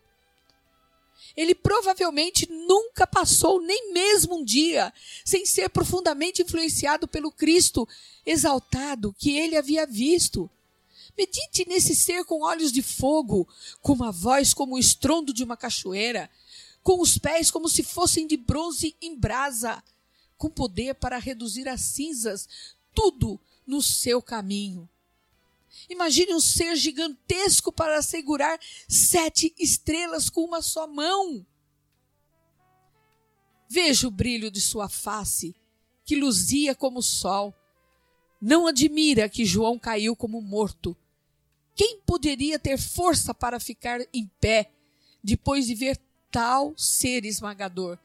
Ele 1.37 1.53
provavelmente 1.53 2.51
nunca 2.51 3.05
passou 3.05 3.61
nem 3.61 3.93
mesmo 3.93 4.37
um 4.37 4.43
dia 4.43 4.91
sem 5.23 5.45
ser 5.45 5.69
profundamente 5.69 6.41
influenciado 6.41 7.07
pelo 7.07 7.31
Cristo 7.31 7.87
exaltado 8.25 9.13
que 9.13 9.37
ele 9.37 9.55
havia 9.55 9.85
visto. 9.85 10.49
Medite 11.15 11.63
nesse 11.69 11.95
ser 11.95 12.25
com 12.25 12.41
olhos 12.41 12.71
de 12.71 12.81
fogo, 12.81 13.47
com 13.79 13.93
uma 13.93 14.11
voz 14.11 14.55
como 14.55 14.73
o 14.73 14.79
estrondo 14.79 15.31
de 15.31 15.43
uma 15.43 15.55
cachoeira, 15.55 16.31
com 16.81 16.99
os 16.99 17.19
pés 17.19 17.51
como 17.51 17.69
se 17.69 17.83
fossem 17.83 18.25
de 18.25 18.37
bronze 18.37 18.95
em 18.99 19.15
brasa, 19.15 19.83
com 20.35 20.49
poder 20.49 20.95
para 20.95 21.19
reduzir 21.19 21.69
a 21.69 21.77
cinzas 21.77 22.49
tudo 22.95 23.39
no 23.65 23.81
seu 23.81 24.21
caminho. 24.21 24.89
Imagine 25.89 26.33
um 26.33 26.39
ser 26.39 26.75
gigantesco 26.75 27.71
para 27.71 28.01
segurar 28.01 28.59
sete 28.87 29.53
estrelas 29.57 30.29
com 30.29 30.41
uma 30.41 30.61
só 30.61 30.87
mão. 30.87 31.45
Veja 33.67 34.07
o 34.07 34.11
brilho 34.11 34.51
de 34.51 34.61
sua 34.61 34.87
face, 34.87 35.55
que 36.05 36.15
luzia 36.15 36.75
como 36.75 36.99
o 36.99 37.03
sol. 37.03 37.53
Não 38.39 38.67
admira 38.67 39.27
que 39.27 39.45
João 39.45 39.79
caiu 39.79 40.15
como 40.15 40.41
morto. 40.41 40.95
Quem 41.75 41.99
poderia 42.01 42.59
ter 42.59 42.77
força 42.77 43.33
para 43.33 43.59
ficar 43.59 43.99
em 44.13 44.29
pé 44.39 44.71
depois 45.23 45.65
de 45.65 45.73
ver 45.73 45.99
tal 46.29 46.77
ser 46.77 47.25
esmagador? 47.25 47.97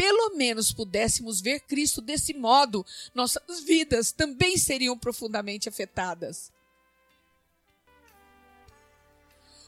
Pelo 0.00 0.34
menos 0.34 0.72
pudéssemos 0.72 1.42
ver 1.42 1.60
Cristo 1.60 2.00
desse 2.00 2.32
modo, 2.32 2.86
nossas 3.14 3.60
vidas 3.60 4.10
também 4.10 4.56
seriam 4.56 4.96
profundamente 4.96 5.68
afetadas. 5.68 6.50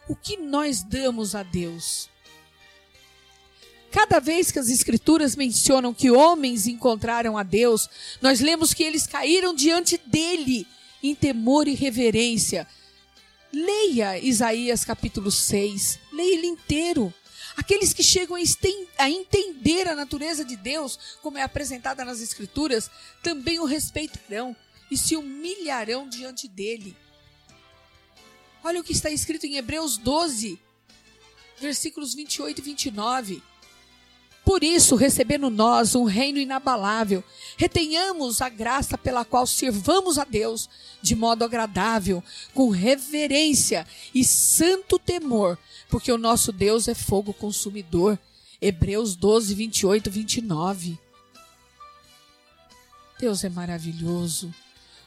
O 0.08 0.16
que 0.16 0.38
nós 0.38 0.82
damos 0.82 1.34
a 1.34 1.42
Deus? 1.42 2.08
Cada 3.90 4.20
vez 4.20 4.50
que 4.50 4.58
as 4.58 4.70
Escrituras 4.70 5.36
mencionam 5.36 5.92
que 5.92 6.10
homens 6.10 6.66
encontraram 6.66 7.36
a 7.36 7.42
Deus, 7.42 7.90
nós 8.22 8.40
lemos 8.40 8.72
que 8.72 8.82
eles 8.82 9.06
caíram 9.06 9.54
diante 9.54 9.98
dele 9.98 10.66
em 11.02 11.14
temor 11.14 11.68
e 11.68 11.74
reverência. 11.74 12.66
Leia 13.52 14.18
Isaías 14.18 14.82
capítulo 14.82 15.30
6, 15.30 15.98
leia 16.10 16.32
ele 16.32 16.46
inteiro. 16.46 17.12
Aqueles 17.56 17.92
que 17.92 18.02
chegam 18.02 18.36
a 18.98 19.10
entender 19.10 19.88
a 19.88 19.94
natureza 19.94 20.44
de 20.44 20.56
Deus, 20.56 20.98
como 21.20 21.38
é 21.38 21.42
apresentada 21.42 22.04
nas 22.04 22.20
Escrituras, 22.20 22.90
também 23.22 23.58
o 23.58 23.64
respeitarão 23.64 24.56
e 24.90 24.96
se 24.96 25.16
humilharão 25.16 26.08
diante 26.08 26.48
dele. 26.48 26.96
Olha 28.64 28.80
o 28.80 28.84
que 28.84 28.92
está 28.92 29.10
escrito 29.10 29.44
em 29.44 29.56
Hebreus 29.56 29.96
12, 29.96 30.58
versículos 31.58 32.14
28 32.14 32.58
e 32.58 32.62
29. 32.62 33.42
Por 34.44 34.64
isso, 34.64 34.96
recebendo 34.96 35.48
nós 35.48 35.94
um 35.94 36.04
reino 36.04 36.38
inabalável, 36.38 37.22
retenhamos 37.56 38.42
a 38.42 38.48
graça 38.48 38.98
pela 38.98 39.24
qual 39.24 39.46
servamos 39.46 40.18
a 40.18 40.24
Deus 40.24 40.68
de 41.00 41.14
modo 41.14 41.44
agradável, 41.44 42.22
com 42.52 42.68
reverência 42.68 43.86
e 44.14 44.24
santo 44.24 44.98
temor, 44.98 45.58
porque 45.88 46.10
o 46.10 46.18
nosso 46.18 46.52
Deus 46.52 46.88
é 46.88 46.94
fogo 46.94 47.32
consumidor. 47.32 48.18
Hebreus 48.60 49.16
12, 49.16 49.54
28 49.54 50.06
e 50.06 50.10
29. 50.10 50.98
Deus 53.18 53.44
é 53.44 53.48
maravilhoso. 53.48 54.52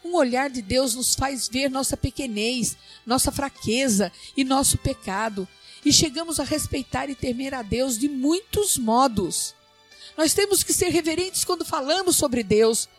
Um 0.04 0.16
olhar 0.16 0.50
de 0.50 0.62
Deus 0.62 0.94
nos 0.96 1.16
faz 1.16 1.48
ver 1.48 1.70
nossa 1.70 1.98
pequenez, 1.98 2.78
nossa 3.06 3.32
fraqueza 3.32 4.12
e 4.38 4.44
nosso 4.44 4.78
pecado 4.78 5.48
e 5.86 5.94
chegamos 5.94 6.40
a 6.40 6.44
respeitar 6.44 7.10
e 7.10 7.16
temer 7.16 7.54
a 7.54 7.62
Deus 7.62 7.98
de 7.98 8.10
muitos 8.10 8.78
modos. 8.78 9.54
Nós 10.18 10.34
temos 10.34 10.64
que 10.64 10.74
ser 10.74 10.90
reverentes 10.90 11.46
quando 11.46 11.64
falamos 11.64 12.16
sobre 12.16 12.44
Deus. 12.44 12.90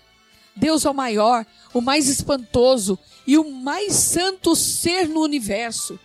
Deus 0.54 0.84
é 0.84 0.90
o 0.90 0.94
maior, 0.94 1.44
o 1.74 1.80
mais 1.80 2.08
espantoso 2.08 2.96
e 3.26 3.36
o 3.36 3.50
mais 3.50 3.92
santo 3.94 4.54
ser 4.54 5.08
no 5.08 5.20
universo. 5.20 5.98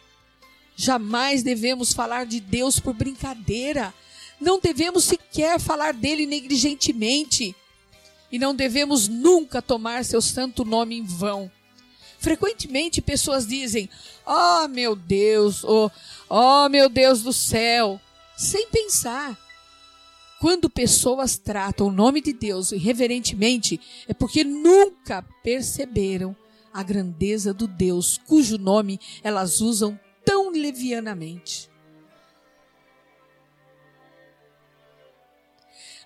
Jamais 0.76 1.44
devemos 1.44 1.94
falar 1.94 2.26
de 2.26 2.40
Deus 2.40 2.80
por 2.80 2.96
brincadeira. 2.96 3.94
Não 4.40 4.60
devemos 4.60 5.04
sequer 5.04 5.60
falar 5.60 5.94
dele 5.94 6.26
negligentemente. 6.26 7.56
E 8.32 8.40
não 8.40 8.56
devemos 8.56 9.08
nunca 9.08 9.62
tomar 9.62 10.04
seu 10.04 10.22
santo 10.22 10.66
nome 10.66 10.98
em 10.98 11.06
vão. 11.06 11.52
Frequentemente 12.22 13.02
pessoas 13.02 13.48
dizem: 13.48 13.90
Oh 14.26 14.68
meu 14.68 14.96
Deus, 14.96 15.64
oh, 15.64 15.90
oh 16.30 16.70
meu 16.70 16.88
Deus 16.88 17.24
do 17.24 17.34
céu, 17.34 18.00
sem 18.38 18.68
pensar. 18.68 19.36
Quando 20.40 20.70
pessoas 20.70 21.40
tratam 21.40 21.88
o 21.88 21.92
nome 21.92 22.22
de 22.22 22.32
Deus 22.32 22.72
irreverentemente, 22.72 23.82
é 24.08 24.14
porque 24.14 24.44
nunca 24.44 25.24
perceberam 25.44 26.36
a 26.72 26.84
grandeza 26.84 27.56
do 27.56 27.68
Deus 27.68 28.20
cujo 28.28 28.58
nome 28.58 29.00
elas 29.24 29.60
usam 29.60 30.00
tão 30.24 30.52
levianamente. 30.52 31.72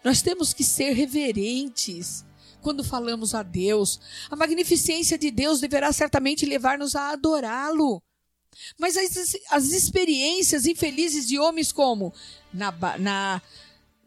Nós 0.02 0.22
temos 0.22 0.54
que 0.54 0.64
ser 0.64 0.94
reverentes 0.94 2.24
quando 2.66 2.84
falamos 2.84 3.36
a 3.36 3.44
Deus. 3.44 4.00
A 4.28 4.36
magnificência 4.36 5.20
de 5.20 5.30
Deus 5.30 5.60
deverá 5.60 5.94
certamente 5.94 6.48
levar-nos 6.48 6.96
a 6.96 7.12
adorá-lo. 7.12 8.02
Mas 8.76 8.98
as, 8.98 9.38
as 9.52 9.66
experiências 9.72 10.66
infelizes 10.66 11.28
de 11.28 11.38
homens 11.38 11.72
como 11.72 12.12
na, 12.52 12.74
na, 12.98 13.42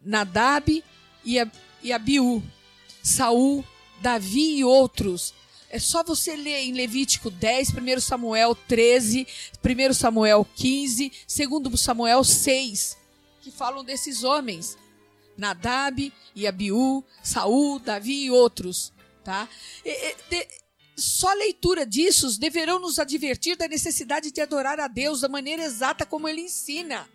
Nadab 0.03 0.83
e, 1.25 1.37
e 1.85 1.92
Abiú, 1.92 2.42
Saul, 3.01 3.64
Davi 4.01 4.57
e 4.57 4.64
outros. 4.64 5.33
É 5.71 5.79
só 5.79 6.03
você 6.03 6.35
ler 6.35 6.62
em 6.64 6.73
Levítico 6.73 7.31
10, 7.31 7.68
1 7.71 8.01
Samuel 8.01 8.57
13, 8.57 9.25
1 9.64 9.94
Samuel 9.94 10.44
15, 10.57 11.12
2 11.49 11.81
Samuel 11.81 12.25
6, 12.25 12.97
que 13.40 13.53
falam 13.53 13.85
desses 13.85 14.25
homens. 14.25 14.77
Nadab 15.38 16.12
e 16.35 16.46
Abiú, 16.46 17.05
Saul, 17.22 17.79
Davi 17.79 18.24
e 18.24 18.31
outros, 18.31 18.92
tá? 19.22 19.48
E, 19.85 20.16
de, 20.29 20.48
só 20.96 21.33
leitura 21.33 21.87
disso 21.87 22.38
deverão 22.40 22.81
nos 22.81 22.98
advertir 22.98 23.57
da 23.57 23.68
necessidade 23.68 24.33
de 24.33 24.40
adorar 24.40 24.81
a 24.81 24.88
Deus 24.88 25.20
da 25.20 25.29
maneira 25.29 25.62
exata 25.62 26.05
como 26.05 26.29
ele 26.29 26.40
ensina. 26.40 27.09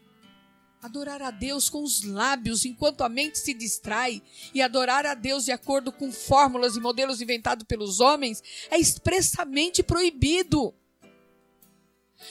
Adorar 0.82 1.22
a 1.22 1.32
Deus 1.32 1.70
com 1.70 1.84
os 1.84 2.02
lábios 2.04 2.66
enquanto 2.66 3.02
a 3.02 3.10
mente 3.10 3.40
se 3.40 3.54
distrai 3.54 4.22
e 4.54 4.62
adorar 4.62 5.06
a 5.06 5.14
Deus 5.14 5.46
de 5.46 5.52
acordo 5.52 5.92
com 5.92 6.12
fórmulas 6.12 6.78
e 6.78 6.80
modelos 6.80 7.22
inventados 7.22 7.66
pelos 7.66 8.00
homens 8.00 8.42
é 8.72 8.78
expressamente 8.78 9.84
proibido. 9.84 10.74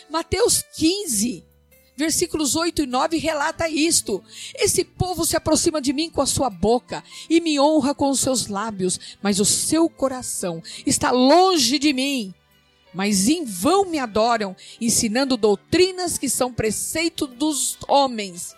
Mateus 0.09 0.63
15, 0.75 1.45
Versículos 2.03 2.57
8 2.57 2.83
e 2.83 2.87
9 2.87 3.17
relata 3.17 3.69
isto: 3.69 4.25
Esse 4.57 4.83
povo 4.83 5.25
se 5.25 5.37
aproxima 5.37 5.81
de 5.81 5.93
mim 5.93 6.11
com 6.11 6.21
a 6.21 6.27
sua 6.27 6.51
boca 6.51 7.05
e 7.31 7.41
me 7.41 7.61
honra 7.61 7.95
com 7.95 8.11
os 8.11 8.19
seus 8.19 8.49
lábios, 8.49 8.99
mas 9.23 9.39
o 9.39 9.45
seu 9.45 9.89
coração 9.89 10.61
está 10.85 11.13
longe 11.13 11.79
de 11.79 11.93
mim. 11.93 12.35
Mas 12.93 13.29
em 13.29 13.45
vão 13.45 13.85
me 13.85 14.01
adoram, 14.01 14.57
ensinando 14.81 15.37
doutrinas 15.37 16.19
que 16.19 16.29
são 16.29 16.53
preceito 16.53 17.25
dos 17.25 17.79
homens. 17.87 18.57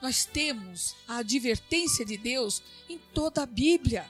Nós 0.00 0.24
temos 0.24 0.96
a 1.06 1.18
advertência 1.18 2.02
de 2.02 2.16
Deus 2.16 2.62
em 2.88 2.98
toda 3.12 3.42
a 3.42 3.46
Bíblia. 3.46 4.06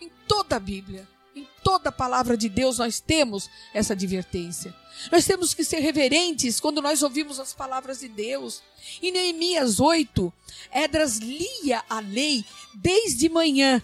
Em 0.00 0.10
toda 0.26 0.56
a 0.56 0.60
Bíblia. 0.60 1.06
Em 1.38 1.46
toda 1.62 1.92
palavra 1.92 2.36
de 2.36 2.48
Deus 2.48 2.78
nós 2.78 2.98
temos 2.98 3.48
essa 3.72 3.92
advertência. 3.92 4.74
Nós 5.12 5.24
temos 5.24 5.54
que 5.54 5.62
ser 5.62 5.78
reverentes 5.78 6.58
quando 6.58 6.82
nós 6.82 7.00
ouvimos 7.00 7.38
as 7.38 7.54
palavras 7.54 8.00
de 8.00 8.08
Deus. 8.08 8.60
Em 9.00 9.12
Neemias 9.12 9.78
8, 9.78 10.32
Edras 10.72 11.18
lia 11.18 11.84
a 11.88 12.00
lei 12.00 12.44
desde 12.74 13.28
manhã, 13.28 13.80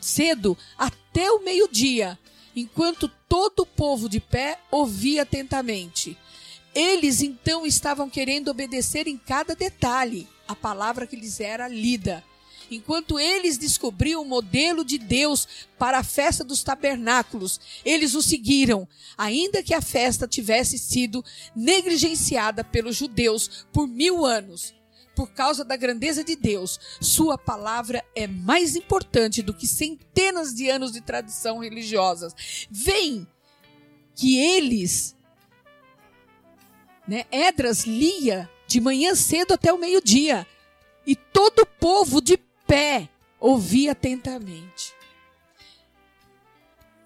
cedo, 0.00 0.56
até 0.78 1.28
o 1.32 1.42
meio-dia, 1.42 2.16
enquanto 2.54 3.10
todo 3.28 3.60
o 3.60 3.66
povo 3.66 4.08
de 4.08 4.20
pé 4.20 4.60
ouvia 4.70 5.22
atentamente. 5.22 6.16
Eles 6.72 7.20
então 7.20 7.66
estavam 7.66 8.08
querendo 8.08 8.48
obedecer 8.48 9.08
em 9.08 9.18
cada 9.18 9.56
detalhe 9.56 10.28
a 10.46 10.54
palavra 10.54 11.04
que 11.04 11.16
lhes 11.16 11.40
era 11.40 11.66
lida 11.66 12.22
enquanto 12.74 13.18
eles 13.18 13.56
descobriam 13.56 14.22
o 14.22 14.24
modelo 14.24 14.84
de 14.84 14.98
Deus 14.98 15.46
para 15.78 15.98
a 15.98 16.04
festa 16.04 16.42
dos 16.44 16.62
tabernáculos, 16.62 17.60
eles 17.84 18.14
o 18.14 18.22
seguiram, 18.22 18.88
ainda 19.16 19.62
que 19.62 19.74
a 19.74 19.80
festa 19.80 20.28
tivesse 20.28 20.78
sido 20.78 21.24
negligenciada 21.54 22.64
pelos 22.64 22.96
judeus 22.96 23.66
por 23.72 23.86
mil 23.86 24.24
anos. 24.24 24.74
Por 25.14 25.30
causa 25.30 25.64
da 25.64 25.76
grandeza 25.76 26.24
de 26.24 26.34
Deus, 26.34 26.80
sua 27.00 27.38
palavra 27.38 28.04
é 28.16 28.26
mais 28.26 28.74
importante 28.74 29.42
do 29.42 29.54
que 29.54 29.66
centenas 29.66 30.52
de 30.52 30.68
anos 30.68 30.90
de 30.90 31.00
tradição 31.00 31.60
religiosas. 31.60 32.34
Vem 32.68 33.26
que 34.16 34.38
eles, 34.38 35.14
né, 37.06 37.26
Edras 37.30 37.84
lia 37.84 38.50
de 38.66 38.80
manhã 38.80 39.14
cedo 39.14 39.54
até 39.54 39.72
o 39.72 39.78
meio-dia, 39.78 40.46
e 41.06 41.14
todo 41.14 41.60
o 41.60 41.66
povo 41.66 42.20
de 42.20 42.38
pé, 42.66 43.08
ouvi 43.38 43.88
atentamente. 43.88 44.92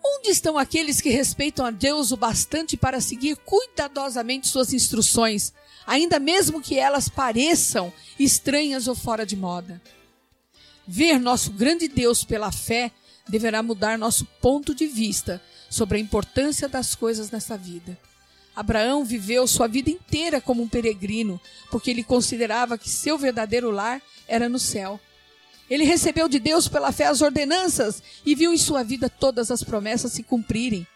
Onde 0.04 0.30
estão 0.30 0.56
aqueles 0.56 1.00
que 1.00 1.10
respeitam 1.10 1.66
a 1.66 1.70
Deus 1.70 2.12
o 2.12 2.16
bastante 2.16 2.76
para 2.76 3.00
seguir 3.00 3.36
cuidadosamente 3.36 4.48
suas 4.48 4.72
instruções, 4.72 5.52
ainda 5.86 6.18
mesmo 6.18 6.62
que 6.62 6.78
elas 6.78 7.08
pareçam 7.08 7.92
estranhas 8.18 8.88
ou 8.88 8.94
fora 8.94 9.26
de 9.26 9.36
moda? 9.36 9.80
Ver 10.86 11.20
nosso 11.20 11.52
grande 11.52 11.88
Deus 11.88 12.24
pela 12.24 12.50
fé 12.50 12.90
deverá 13.28 13.62
mudar 13.62 13.98
nosso 13.98 14.24
ponto 14.40 14.74
de 14.74 14.86
vista 14.86 15.42
sobre 15.68 15.98
a 15.98 16.00
importância 16.00 16.68
das 16.68 16.94
coisas 16.94 17.30
nessa 17.30 17.56
vida. 17.58 17.98
Abraão 18.56 19.04
viveu 19.04 19.46
sua 19.46 19.68
vida 19.68 19.90
inteira 19.90 20.40
como 20.40 20.62
um 20.62 20.68
peregrino, 20.68 21.40
porque 21.70 21.90
ele 21.90 22.02
considerava 22.02 22.78
que 22.78 22.90
seu 22.90 23.18
verdadeiro 23.18 23.70
lar 23.70 24.02
era 24.26 24.48
no 24.48 24.58
céu. 24.58 24.98
Ele 25.70 25.84
recebeu 25.84 26.28
de 26.28 26.38
Deus 26.38 26.66
pela 26.66 26.92
fé 26.92 27.06
as 27.06 27.20
ordenanças 27.20 28.02
e 28.24 28.34
viu 28.34 28.52
em 28.52 28.58
sua 28.58 28.82
vida 28.82 29.10
todas 29.10 29.50
as 29.50 29.62
promessas 29.62 30.12
se 30.12 30.22
cumprirem. 30.22 30.86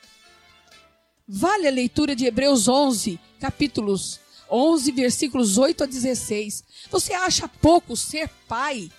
Vale 1.28 1.68
a 1.68 1.70
leitura 1.70 2.16
de 2.16 2.26
Hebreus 2.26 2.68
11, 2.68 3.18
capítulos 3.38 4.20
11, 4.50 4.92
versículos 4.92 5.56
8 5.58 5.84
a 5.84 5.86
16. 5.86 6.64
Você 6.90 7.12
acha 7.14 7.48
pouco 7.48 7.96
ser 7.96 8.28
pai 8.48 8.90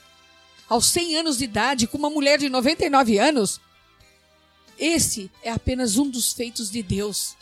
aos 0.70 0.86
100 0.88 1.18
anos 1.18 1.38
de 1.38 1.44
idade 1.44 1.88
com 1.88 1.98
uma 1.98 2.10
mulher 2.10 2.40
de 2.40 2.50
99 2.50 3.20
anos? 3.20 3.60
Esse 4.80 5.30
é 5.44 5.52
apenas 5.52 5.98
um 5.98 6.10
dos 6.10 6.34
feitos 6.34 6.72
de 6.72 6.82
Deus. 6.82 7.36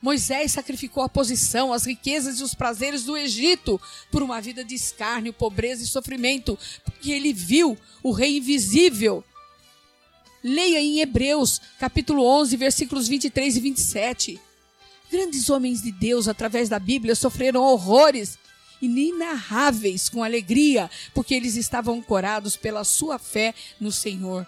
Moisés 0.00 0.52
sacrificou 0.52 1.02
a 1.02 1.08
posição, 1.08 1.72
as 1.72 1.84
riquezas 1.84 2.38
e 2.38 2.42
os 2.42 2.54
prazeres 2.54 3.04
do 3.04 3.16
Egito 3.16 3.80
por 4.10 4.22
uma 4.22 4.40
vida 4.40 4.64
de 4.64 4.74
escárnio, 4.74 5.32
pobreza 5.32 5.82
e 5.82 5.86
sofrimento, 5.86 6.58
porque 6.84 7.10
ele 7.10 7.32
viu 7.32 7.76
o 8.02 8.12
rei 8.12 8.36
invisível. 8.36 9.24
Leia 10.42 10.80
em 10.80 11.00
Hebreus, 11.00 11.60
capítulo 11.80 12.24
11, 12.24 12.56
versículos 12.56 13.08
23 13.08 13.56
e 13.56 13.60
27. 13.60 14.40
Grandes 15.10 15.50
homens 15.50 15.82
de 15.82 15.90
Deus, 15.90 16.28
através 16.28 16.68
da 16.68 16.78
Bíblia, 16.78 17.16
sofreram 17.16 17.62
horrores 17.62 18.38
inenarráveis 18.80 20.08
com 20.08 20.22
alegria, 20.22 20.88
porque 21.12 21.34
eles 21.34 21.56
estavam 21.56 21.96
ancorados 21.96 22.56
pela 22.56 22.84
sua 22.84 23.18
fé 23.18 23.52
no 23.80 23.90
Senhor. 23.90 24.46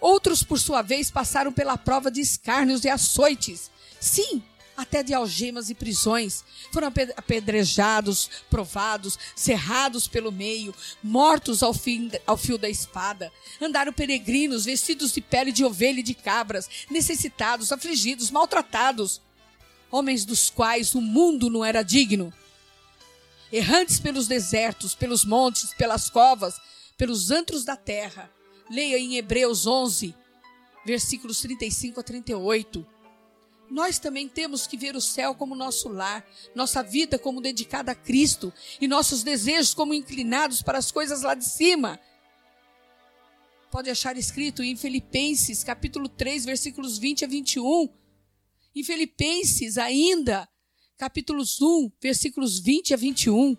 Outros, 0.00 0.42
por 0.42 0.60
sua 0.60 0.82
vez, 0.82 1.10
passaram 1.10 1.50
pela 1.50 1.78
prova 1.78 2.10
de 2.10 2.20
escárnios 2.20 2.84
e 2.84 2.88
açoites. 2.88 3.70
Sim, 4.04 4.42
até 4.76 5.02
de 5.02 5.14
algemas 5.14 5.70
e 5.70 5.74
prisões. 5.74 6.44
Foram 6.70 6.92
apedrejados, 7.16 8.28
provados, 8.50 9.18
cerrados 9.34 10.06
pelo 10.06 10.30
meio, 10.30 10.74
mortos 11.02 11.62
ao, 11.62 11.72
fim, 11.72 12.10
ao 12.26 12.36
fio 12.36 12.58
da 12.58 12.68
espada. 12.68 13.32
Andaram 13.60 13.94
peregrinos, 13.94 14.66
vestidos 14.66 15.12
de 15.12 15.22
pele 15.22 15.52
de 15.52 15.64
ovelha 15.64 16.00
e 16.00 16.02
de 16.02 16.12
cabras, 16.12 16.68
necessitados, 16.90 17.72
afligidos, 17.72 18.30
maltratados. 18.30 19.22
Homens 19.90 20.26
dos 20.26 20.50
quais 20.50 20.94
o 20.94 21.00
mundo 21.00 21.48
não 21.48 21.64
era 21.64 21.82
digno 21.82 22.30
errantes 23.52 24.00
pelos 24.00 24.26
desertos, 24.26 24.96
pelos 24.96 25.24
montes, 25.24 25.72
pelas 25.74 26.10
covas, 26.10 26.60
pelos 26.98 27.30
antros 27.30 27.64
da 27.64 27.76
terra. 27.76 28.28
Leia 28.68 28.98
em 28.98 29.16
Hebreus 29.16 29.64
11, 29.64 30.12
versículos 30.84 31.40
35 31.40 32.00
a 32.00 32.02
38. 32.02 32.93
Nós 33.74 33.98
também 33.98 34.28
temos 34.28 34.68
que 34.68 34.76
ver 34.76 34.94
o 34.94 35.00
céu 35.00 35.34
como 35.34 35.56
nosso 35.56 35.88
lar, 35.88 36.24
nossa 36.54 36.80
vida 36.80 37.18
como 37.18 37.40
dedicada 37.40 37.90
a 37.90 37.94
Cristo 37.96 38.52
e 38.80 38.86
nossos 38.86 39.24
desejos 39.24 39.74
como 39.74 39.92
inclinados 39.92 40.62
para 40.62 40.78
as 40.78 40.92
coisas 40.92 41.22
lá 41.22 41.34
de 41.34 41.44
cima. 41.44 41.98
Pode 43.72 43.90
achar 43.90 44.16
escrito 44.16 44.62
em 44.62 44.76
Filipenses, 44.76 45.64
capítulo 45.64 46.08
3, 46.08 46.44
versículos 46.44 46.98
20 46.98 47.24
a 47.24 47.26
21. 47.26 47.88
Em 48.76 48.84
Filipenses 48.84 49.76
ainda, 49.76 50.48
capítulos 50.96 51.60
1, 51.60 51.90
versículos 52.00 52.60
20 52.60 52.94
a 52.94 52.96
21. 52.96 53.56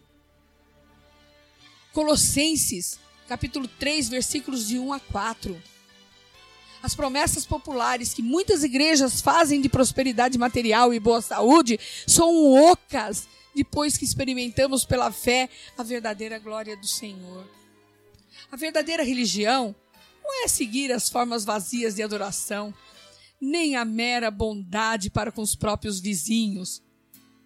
Colossenses, 1.91 2.97
capítulo 3.27 3.67
3, 3.67 4.07
versículos 4.07 4.69
de 4.69 4.79
1 4.79 4.93
a 4.93 4.99
4. 5.01 5.74
As 6.85 6.93
promessas 6.93 7.47
populares 7.47 8.13
que 8.13 8.21
muitas 8.21 8.63
igrejas 8.63 9.19
fazem 9.19 9.59
de 9.59 9.67
prosperidade 9.67 10.37
material 10.37 10.93
e 10.93 10.99
boa 10.99 11.19
saúde 11.19 11.79
são 12.05 12.53
ocas 12.69 13.27
depois 13.55 13.97
que 13.97 14.05
experimentamos 14.05 14.85
pela 14.85 15.11
fé 15.11 15.49
a 15.75 15.81
verdadeira 15.81 16.37
glória 16.37 16.77
do 16.77 16.85
Senhor. 16.85 17.43
A 18.51 18.55
verdadeira 18.55 19.01
religião 19.01 19.75
não 20.23 20.43
é 20.43 20.47
seguir 20.47 20.91
as 20.91 21.09
formas 21.09 21.43
vazias 21.43 21.95
de 21.95 22.03
adoração, 22.03 22.71
nem 23.41 23.75
a 23.75 23.83
mera 23.83 24.29
bondade 24.29 25.09
para 25.09 25.31
com 25.31 25.41
os 25.41 25.55
próprios 25.55 25.99
vizinhos, 25.99 26.83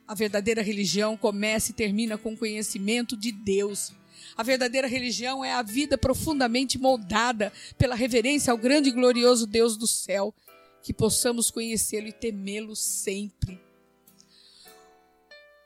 a 0.05 0.13
verdadeira 0.13 0.61
religião 0.61 1.15
começa 1.15 1.71
e 1.71 1.73
termina 1.73 2.17
com 2.17 2.33
o 2.33 2.37
conhecimento 2.37 3.15
de 3.15 3.31
Deus. 3.31 3.93
A 4.35 4.43
verdadeira 4.43 4.87
religião 4.87 5.43
é 5.43 5.53
a 5.53 5.61
vida 5.61 5.97
profundamente 5.97 6.77
moldada 6.77 7.51
pela 7.77 7.95
reverência 7.95 8.51
ao 8.51 8.57
grande 8.57 8.89
e 8.89 8.91
glorioso 8.91 9.45
Deus 9.45 9.77
do 9.77 9.87
céu, 9.87 10.33
que 10.81 10.93
possamos 10.93 11.51
conhecê-lo 11.51 12.07
e 12.07 12.13
temê-lo 12.13 12.75
sempre. 12.75 13.59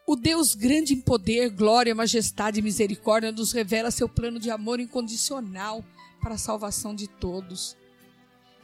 O 0.05 0.15
Deus 0.15 0.53
grande 0.53 0.93
em 0.93 0.99
poder, 0.99 1.49
glória, 1.49 1.95
majestade 1.95 2.59
e 2.59 2.63
misericórdia 2.63 3.31
nos 3.31 3.53
revela 3.53 3.89
seu 3.89 4.09
plano 4.09 4.37
de 4.37 4.51
amor 4.51 4.79
incondicional 4.79 5.83
para 6.21 6.35
a 6.35 6.37
salvação 6.37 6.93
de 6.93 7.07
todos. 7.07 7.77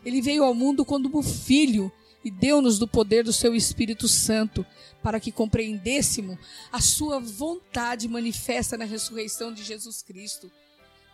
Ele 0.04 0.22
veio 0.22 0.44
ao 0.44 0.54
mundo 0.54 0.84
como 0.84 1.22
filho 1.22 1.92
e 2.24 2.30
deu-nos 2.30 2.78
do 2.78 2.88
poder 2.88 3.24
do 3.24 3.32
seu 3.32 3.56
Espírito 3.56 4.08
Santo, 4.08 4.66
para 5.02 5.20
que 5.20 5.32
compreendêssemos 5.32 6.38
a 6.72 6.82
sua 6.82 7.20
vontade 7.20 8.08
manifesta 8.08 8.78
na 8.78 8.86
ressurreição 8.86 9.54
de 9.54 9.64
Jesus 9.64 10.02
Cristo, 10.02 10.52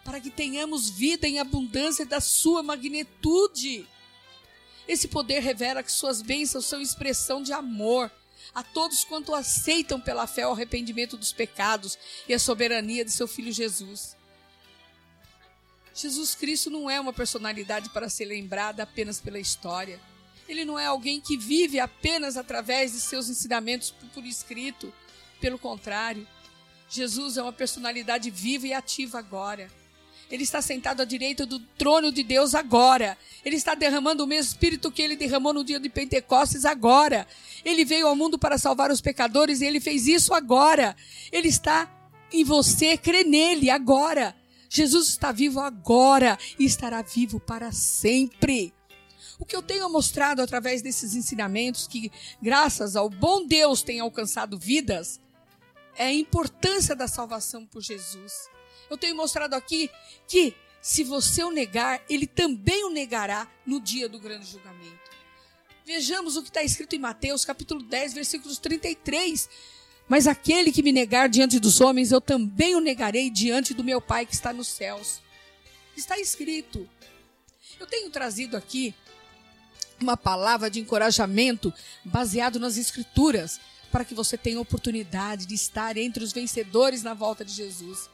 para 0.04 0.20
que 0.20 0.32
tenhamos 0.32 0.90
vida 0.90 1.28
em 1.28 1.40
abundância 1.40 2.06
da 2.06 2.20
sua 2.20 2.64
magnitude. 2.64 3.88
Esse 4.88 5.08
poder 5.08 5.40
revela 5.40 5.84
que 5.84 5.92
suas 5.92 6.22
bênçãos 6.22 6.66
são 6.66 6.82
expressão 6.82 7.42
de 7.42 7.54
amor 7.54 8.12
a 8.54 8.64
todos 8.64 9.04
quanto 9.04 9.34
aceitam 9.34 10.00
pela 10.00 10.28
fé 10.28 10.48
o 10.48 10.52
arrependimento 10.52 11.18
dos 11.18 11.34
pecados 11.34 11.98
e 12.28 12.34
a 12.34 12.40
soberania 12.40 13.04
de 13.04 13.12
seu 13.12 13.28
filho 13.28 13.52
Jesus. 13.52 14.16
Jesus 15.94 16.36
Cristo 16.36 16.70
não 16.70 16.90
é 16.90 17.00
uma 17.00 17.14
personalidade 17.14 17.90
para 17.90 18.10
ser 18.10 18.26
lembrada 18.26 18.84
apenas 18.84 19.20
pela 19.22 19.40
história 19.40 20.00
ele 20.48 20.66
não 20.66 20.78
é 20.78 20.86
alguém 20.86 21.20
que 21.20 21.38
vive 21.38 21.80
apenas 21.80 22.38
através 22.38 22.92
de 22.92 23.00
seus 23.00 23.30
ensinamentos 23.30 23.94
por 24.14 24.26
escrito. 24.26 24.94
Pelo 25.42 25.58
contrário, 25.58 26.28
Jesus 26.90 27.38
é 27.38 27.42
uma 27.42 27.54
personalidade 27.54 28.30
viva 28.30 28.68
e 28.68 28.74
ativa 28.74 29.20
agora. 29.20 29.70
Ele 30.30 30.44
está 30.44 30.62
sentado 30.62 31.02
à 31.02 31.06
direita 31.06 31.46
do 31.46 31.60
trono 31.60 32.12
de 32.12 32.24
Deus 32.24 32.56
agora. 32.56 33.18
Ele 33.44 33.56
está 33.56 33.76
derramando 33.76 34.24
o 34.24 34.28
mesmo 34.28 34.52
espírito 34.52 34.92
que 34.92 35.02
ele 35.02 35.16
derramou 35.16 35.54
no 35.54 35.64
dia 35.64 35.80
de 35.80 35.90
Pentecostes 35.90 36.66
agora. 36.66 37.28
Ele 37.64 37.86
veio 37.86 38.08
ao 38.08 38.16
mundo 38.16 38.38
para 38.38 38.58
salvar 38.58 38.92
os 38.92 39.02
pecadores 39.02 39.62
e 39.62 39.66
ele 39.66 39.80
fez 39.80 40.08
isso 40.08 40.34
agora. 40.34 40.96
Ele 41.32 41.48
está 41.48 41.92
em 42.32 42.44
você, 42.44 42.98
crê 42.98 43.24
nele 43.24 43.70
agora. 43.70 44.36
Jesus 44.68 45.10
está 45.10 45.32
vivo 45.32 45.60
agora 45.60 46.40
e 46.58 46.66
estará 46.66 47.02
vivo 47.04 47.40
para 47.40 47.72
sempre. 47.72 48.74
O 49.38 49.46
que 49.46 49.56
eu 49.56 49.62
tenho 49.62 49.90
mostrado 49.90 50.42
através 50.42 50.82
desses 50.82 51.14
ensinamentos, 51.14 51.88
que 51.88 52.12
graças 52.42 52.96
ao 52.96 53.10
bom 53.10 53.46
Deus 53.46 53.82
tem 53.82 54.00
alcançado 54.00 54.58
vidas, 54.58 55.20
é 55.98 56.06
a 56.06 56.14
importância 56.14 56.96
da 56.96 57.08
salvação 57.08 57.66
por 57.66 57.82
Jesus. 57.82 58.50
Eu 58.90 58.98
tenho 58.98 59.16
mostrado 59.16 59.56
aqui 59.56 59.90
que 60.28 60.56
se 60.82 61.04
você 61.04 61.44
o 61.44 61.52
negar, 61.52 62.02
ele 62.10 62.28
também 62.28 62.86
o 62.86 62.90
negará 62.90 63.50
no 63.66 63.80
dia 63.80 64.08
do 64.08 64.20
grande 64.20 64.46
julgamento. 64.46 65.16
Vejamos 65.86 66.38
o 66.38 66.42
que 66.42 66.50
está 66.50 66.64
escrito 66.64 66.96
em 66.96 67.00
Mateus, 67.00 67.44
capítulo 67.44 67.84
10, 67.84 68.14
versículos 68.14 68.58
33. 68.60 69.50
Mas 70.08 70.28
aquele 70.28 70.72
que 70.72 70.84
me 70.84 70.92
negar 70.92 71.28
diante 71.28 71.60
dos 71.60 71.82
homens, 71.82 72.12
eu 72.12 72.22
também 72.22 72.76
o 72.76 72.80
negarei 72.80 73.30
diante 73.30 73.74
do 73.74 73.84
meu 73.84 74.00
Pai 74.00 74.26
que 74.26 74.34
está 74.34 74.54
nos 74.54 74.68
céus. 74.68 75.22
Está 75.98 76.20
escrito. 76.20 76.88
Eu 77.80 77.88
tenho 77.88 78.10
trazido 78.10 78.56
aqui 78.56 78.94
uma 80.02 80.18
palavra 80.18 80.70
de 80.70 80.80
encorajamento 80.80 81.74
baseado 82.04 82.60
nas 82.60 82.78
Escrituras, 82.78 83.60
para 83.92 84.04
que 84.04 84.14
você 84.14 84.38
tenha 84.38 84.60
oportunidade 84.60 85.46
de 85.46 85.56
estar 85.56 85.96
entre 85.96 86.24
os 86.24 86.34
vencedores 86.34 87.02
na 87.02 87.14
volta 87.14 87.46
de 87.46 87.54
Jesus. 87.54 88.10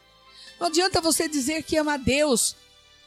Não 0.60 0.68
adianta 0.68 1.02
você 1.02 1.28
dizer 1.28 1.64
que 1.64 1.78
ama 1.78 1.96
a 1.96 1.98
Deus, 1.98 2.56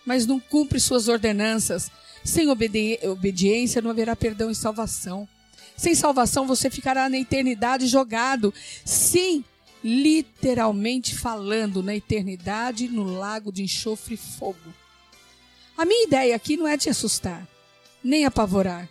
mas 0.05 0.27
não 0.27 0.41
cumpre 0.41 0.81
suas 0.81 1.07
ordenanças. 1.07 1.91
Sem 2.25 2.49
obedi 2.49 2.99
obediência 3.05 3.81
não 3.81 3.91
haverá 3.91 4.17
perdão 4.17 4.51
e 4.51 4.55
salvação. 4.55 5.29
Sem 5.77 5.95
salvação 5.95 6.47
você 6.47 6.69
ficará 6.69 7.09
na 7.09 7.19
eternidade 7.19 7.87
jogado. 7.87 8.53
Sim, 8.85 9.45
literalmente 9.85 11.15
falando, 11.15 11.83
na 11.83 11.95
eternidade 11.95 12.89
no 12.89 13.05
lago 13.05 13.53
de 13.53 13.63
enxofre 13.63 14.15
e 14.15 14.17
fogo. 14.19 14.75
A 15.77 15.85
minha 15.85 16.07
ideia 16.07 16.35
aqui 16.35 16.57
não 16.57 16.67
é 16.67 16.77
te 16.77 16.89
assustar 16.89 17.47
nem 18.05 18.27
apavorar. 18.27 18.89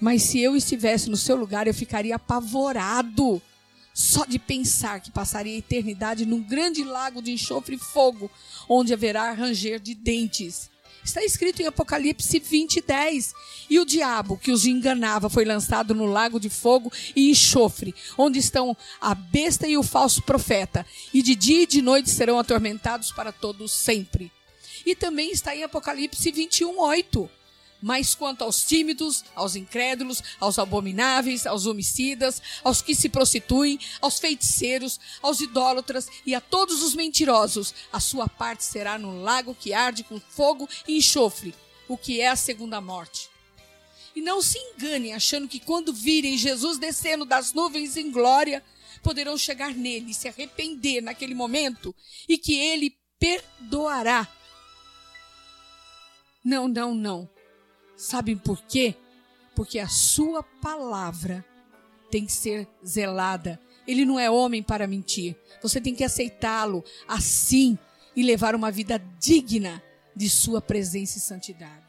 Mas 0.00 0.22
se 0.22 0.40
eu 0.40 0.56
estivesse 0.56 1.10
no 1.10 1.16
seu 1.16 1.36
lugar, 1.36 1.66
eu 1.66 1.74
ficaria 1.74 2.16
apavorado 2.16 3.42
só 3.92 4.24
de 4.24 4.38
pensar 4.38 5.00
que 5.00 5.10
passaria 5.10 5.54
a 5.54 5.58
eternidade 5.58 6.24
num 6.24 6.40
grande 6.40 6.84
lago 6.84 7.20
de 7.20 7.32
enxofre 7.32 7.74
e 7.74 7.78
fogo, 7.78 8.30
onde 8.68 8.94
haverá 8.94 9.32
ranger 9.32 9.80
de 9.80 9.92
dentes. 9.92 10.70
Está 11.04 11.24
escrito 11.24 11.60
em 11.62 11.66
Apocalipse 11.66 12.38
20, 12.38 12.80
10. 12.80 13.34
E 13.68 13.80
o 13.80 13.84
diabo 13.84 14.36
que 14.36 14.52
os 14.52 14.66
enganava 14.66 15.28
foi 15.28 15.44
lançado 15.44 15.94
no 15.94 16.06
lago 16.06 16.38
de 16.38 16.48
fogo 16.48 16.92
e 17.16 17.30
enxofre, 17.30 17.94
onde 18.16 18.38
estão 18.38 18.76
a 19.00 19.14
besta 19.14 19.66
e 19.66 19.76
o 19.76 19.82
falso 19.82 20.22
profeta, 20.22 20.86
e 21.12 21.22
de 21.22 21.34
dia 21.34 21.62
e 21.62 21.66
de 21.66 21.82
noite 21.82 22.10
serão 22.10 22.38
atormentados 22.38 23.10
para 23.10 23.32
todos 23.32 23.72
sempre. 23.72 24.30
E 24.86 24.94
também 24.94 25.32
está 25.32 25.56
em 25.56 25.64
Apocalipse 25.64 26.30
21, 26.30 26.78
8. 26.78 27.37
Mas 27.80 28.14
quanto 28.14 28.42
aos 28.42 28.64
tímidos, 28.64 29.24
aos 29.34 29.54
incrédulos, 29.54 30.22
aos 30.40 30.58
abomináveis, 30.58 31.46
aos 31.46 31.66
homicidas, 31.66 32.42
aos 32.64 32.82
que 32.82 32.94
se 32.94 33.08
prostituem, 33.08 33.78
aos 34.00 34.18
feiticeiros, 34.18 34.98
aos 35.22 35.40
idólatras 35.40 36.08
e 36.26 36.34
a 36.34 36.40
todos 36.40 36.82
os 36.82 36.94
mentirosos, 36.94 37.74
a 37.92 38.00
sua 38.00 38.28
parte 38.28 38.64
será 38.64 38.98
no 38.98 39.22
lago 39.22 39.54
que 39.54 39.72
arde 39.72 40.02
com 40.02 40.18
fogo 40.18 40.68
e 40.88 40.98
enxofre, 40.98 41.54
o 41.86 41.96
que 41.96 42.20
é 42.20 42.28
a 42.28 42.36
segunda 42.36 42.80
morte. 42.80 43.30
E 44.14 44.20
não 44.20 44.42
se 44.42 44.58
enganem 44.58 45.14
achando 45.14 45.46
que 45.46 45.60
quando 45.60 45.92
virem 45.92 46.36
Jesus 46.36 46.78
descendo 46.78 47.24
das 47.24 47.52
nuvens 47.52 47.96
em 47.96 48.10
glória, 48.10 48.64
poderão 49.02 49.38
chegar 49.38 49.72
nele, 49.72 50.12
se 50.12 50.26
arrepender 50.26 51.00
naquele 51.00 51.34
momento 51.34 51.94
e 52.28 52.36
que 52.36 52.54
ele 52.54 52.96
perdoará. 53.18 54.26
Não, 56.44 56.66
não, 56.66 56.94
não. 56.94 57.37
Sabem 57.98 58.38
por 58.38 58.62
quê? 58.62 58.94
Porque 59.56 59.80
a 59.80 59.88
sua 59.88 60.40
palavra 60.40 61.44
tem 62.12 62.24
que 62.24 62.32
ser 62.32 62.68
zelada. 62.86 63.60
Ele 63.88 64.04
não 64.04 64.20
é 64.20 64.30
homem 64.30 64.62
para 64.62 64.86
mentir. 64.86 65.36
Você 65.60 65.80
tem 65.80 65.96
que 65.96 66.04
aceitá-lo 66.04 66.84
assim 67.08 67.76
e 68.14 68.22
levar 68.22 68.54
uma 68.54 68.70
vida 68.70 68.98
digna 69.18 69.82
de 70.14 70.30
sua 70.30 70.62
presença 70.62 71.18
e 71.18 71.20
santidade. 71.20 71.88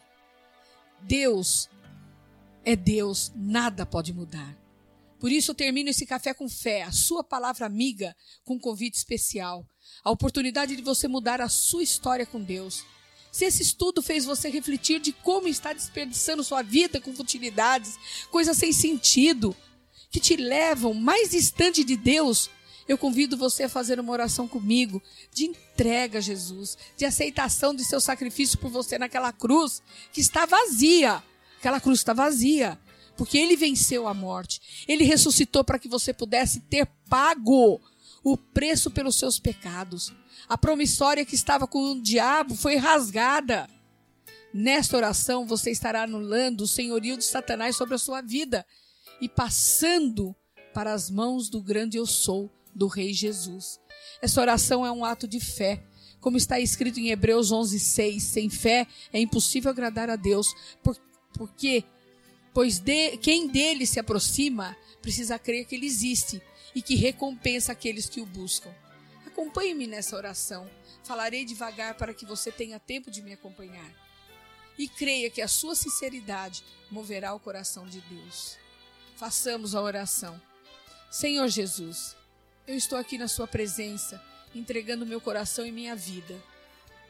Deus 1.00 1.70
é 2.66 2.76
Deus, 2.76 3.32
nada 3.36 3.86
pode 3.86 4.12
mudar. 4.12 4.58
Por 5.20 5.32
isso 5.32 5.52
eu 5.52 5.56
termino 5.56 5.90
esse 5.90 6.08
café 6.08 6.34
com 6.34 6.50
fé, 6.50 6.82
a 6.82 6.92
sua 6.92 7.24
palavra 7.24 7.68
amiga, 7.68 8.16
com 8.44 8.56
um 8.56 8.60
convite 8.60 8.96
especial. 8.96 9.64
A 10.04 10.10
oportunidade 10.10 10.76
de 10.76 10.82
você 10.82 11.08
mudar 11.08 11.40
a 11.40 11.50
sua 11.50 11.84
história 11.84 12.26
com 12.26 12.42
Deus. 12.42 12.84
Se 13.32 13.46
esse 13.46 13.62
estudo 13.62 14.02
fez 14.02 14.26
você 14.26 14.50
refletir 14.50 15.00
de 15.00 15.12
como 15.12 15.48
está 15.48 15.74
desperdiçando 15.74 16.44
sua 16.44 16.62
vida 16.62 17.00
com 17.00 17.14
futilidades, 17.14 17.98
coisas 18.32 18.58
sem 18.58 18.74
sentido, 18.74 19.56
que 20.10 20.20
te 20.20 20.36
levam 20.36 20.94
mais 20.94 21.32
distante 21.32 21.84
de 21.84 21.96
Deus, 21.96 22.50
eu 22.88 22.98
convido 22.98 23.38
você 23.38 23.64
a 23.64 23.70
fazer 23.70 24.00
uma 24.00 24.12
oração 24.12 24.48
comigo 24.48 25.02
de 25.32 25.46
entrega 25.46 26.18
a 26.18 26.22
Jesus, 26.22 26.76
de 26.98 27.06
aceitação 27.06 27.76
de 27.76 27.86
seu 27.86 28.02
sacrifício 28.02 28.58
por 28.58 28.72
você 28.72 28.98
naquela 28.98 29.32
cruz 29.32 29.84
que 30.12 30.20
está 30.20 30.48
vazia. 30.48 31.24
Aquela 31.60 31.80
cruz 31.80 32.00
está 32.00 32.14
vazia, 32.14 32.80
porque 33.16 33.38
ele 33.38 33.56
venceu 33.56 34.08
a 34.08 34.14
morte. 34.14 34.86
Ele 34.88 35.04
ressuscitou 35.04 35.64
para 35.64 35.78
que 35.78 35.88
você 35.88 36.12
pudesse 36.12 36.62
ter 36.62 36.88
pago 37.08 37.80
o 38.24 38.38
preço 38.38 38.92
pelos 38.92 39.16
seus 39.16 39.40
pecados. 39.40 40.14
A 40.48 40.58
promissória 40.58 41.26
que 41.26 41.36
estava 41.36 41.68
com 41.68 41.92
o 41.92 42.02
diabo 42.02 42.56
foi 42.56 42.76
rasgada. 42.76 43.70
Nesta 44.54 44.98
oração, 44.98 45.46
você 45.46 45.70
estará 45.72 46.04
anulando 46.04 46.62
o 46.62 46.68
senhorio 46.68 47.18
de 47.18 47.24
Satanás 47.24 47.76
sobre 47.76 47.96
a 47.96 48.00
sua 48.00 48.22
vida 48.22 48.66
e 49.22 49.30
passando 49.30 50.36
para 50.74 50.94
as 50.94 51.10
mãos 51.10 51.50
do 51.50 51.62
grande 51.62 51.98
eu 51.98 52.06
sou, 52.06 52.52
do 52.74 52.88
Rei 52.88 53.14
Jesus. 53.14 53.80
Essa 54.22 54.42
oração 54.42 54.86
é 54.86 54.92
um 54.92 55.06
ato 55.06 55.28
de 55.28 55.40
fé. 55.40 55.84
Como 56.20 56.38
está 56.38 56.60
escrito 56.60 57.00
em 57.00 57.10
Hebreus 57.10 57.52
11:6, 57.52 58.20
sem 58.20 58.50
fé 58.50 58.88
é 59.14 59.20
impossível 59.20 59.72
agradar 59.72 60.10
a 60.10 60.16
Deus, 60.16 60.54
porque 61.34 61.84
pois 62.54 62.80
de, 62.80 63.18
quem 63.18 63.48
dele 63.48 63.86
se 63.86 64.00
aproxima 64.00 64.76
precisa 65.02 65.40
crer 65.40 65.66
que 65.66 65.76
ele 65.76 65.86
existe 65.86 66.42
e 66.76 66.82
que 66.82 66.96
recompensa 66.96 67.72
aqueles 67.72 68.08
que 68.08 68.22
o 68.22 68.26
buscam. 68.26 68.74
Acompanhe-me 69.26 69.88
nessa 69.88 70.16
oração. 70.16 70.70
Falarei 71.04 71.46
devagar 71.46 71.96
para 71.96 72.14
que 72.14 72.26
você 72.26 72.52
tenha 72.52 72.80
tempo 72.80 73.10
de 73.10 73.22
me 73.22 73.34
acompanhar. 73.34 73.92
E 74.78 74.88
creia 74.88 75.30
que 75.30 75.42
a 75.42 75.48
sua 75.48 75.76
sinceridade 75.76 76.64
moverá 76.90 77.34
o 77.34 77.40
coração 77.40 77.88
de 77.88 78.02
Deus. 78.02 78.58
Façamos 79.16 79.76
a 79.76 79.82
oração. 79.82 80.40
Senhor 81.12 81.48
Jesus, 81.48 82.16
eu 82.68 82.76
estou 82.76 82.98
aqui 82.98 83.18
na 83.18 83.28
Sua 83.28 83.48
presença, 83.48 84.24
entregando 84.54 85.06
meu 85.06 85.20
coração 85.20 85.66
e 85.66 85.72
minha 85.72 85.96
vida, 85.96 86.40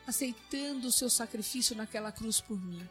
aceitando 0.08 0.88
o 0.88 0.92
Seu 0.92 1.10
sacrifício 1.10 1.76
naquela 1.76 2.12
cruz 2.12 2.40
por 2.40 2.60
mim. 2.60 2.88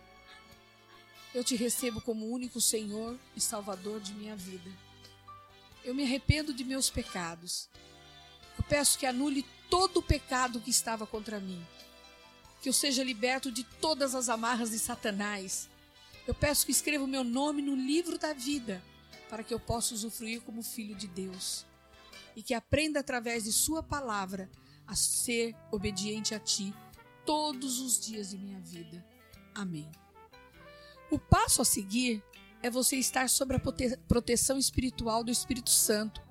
Eu 1.35 1.43
te 1.43 1.57
recebo 1.57 2.01
como 2.01 2.29
único 2.31 2.61
Senhor 2.61 3.19
e 3.35 3.41
Salvador 3.41 4.01
de 4.01 4.13
minha 4.13 4.37
vida. 4.37 4.71
Eu 5.85 5.95
me 5.95 6.03
arrependo 6.03 6.53
de 6.53 6.65
meus 6.65 6.91
pecados. 6.91 7.69
Eu 8.57 8.65
peço 8.65 8.99
que 8.99 9.07
anule 9.07 9.45
todo 9.71 9.99
o 9.99 10.03
pecado 10.03 10.61
que 10.61 10.71
estava 10.71 11.07
contra 11.07 11.41
mim. 11.41 11.65
Que 12.61 12.69
eu 12.69 12.73
seja 12.73 13.05
liberto 13.05 13.53
de 13.53 13.65
todas 13.65 14.15
as 14.15 14.29
amarras 14.29 14.71
de 14.71 14.79
Satanás. 14.79 15.69
Eu 16.27 16.35
peço 16.35 16.67
que 16.67 16.73
escreva 16.73 17.05
o 17.05 17.09
meu 17.09 17.25
nome 17.25 17.63
no 17.63 17.75
livro 17.75 18.19
da 18.19 18.33
vida, 18.33 18.83
para 19.31 19.43
que 19.43 19.55
eu 19.55 19.61
possa 19.61 19.95
usufruir 19.95 20.43
como 20.43 20.63
filho 20.63 20.95
de 20.95 21.07
Deus 21.07 21.65
e 22.39 22.43
que 22.43 22.55
aprenda 22.55 23.01
através 23.01 23.45
de 23.45 23.53
Sua 23.53 23.83
palavra 23.83 24.49
a 24.87 24.95
ser 24.95 25.57
obediente 25.73 26.37
a 26.37 26.39
Ti 26.39 26.73
todos 27.27 27.81
os 27.81 27.99
dias 27.99 28.31
de 28.31 28.39
minha 28.39 28.61
vida. 28.61 29.05
Amém. 29.55 29.91
O 31.11 31.19
passo 31.19 31.61
a 31.61 31.65
seguir 31.65 32.23
é 32.63 32.71
você 32.71 32.97
estar 32.97 33.29
sob 33.29 33.55
a 33.55 33.61
proteção 34.07 34.59
espiritual 34.59 35.23
do 35.23 35.31
Espírito 35.31 35.71
Santo. 35.71 36.23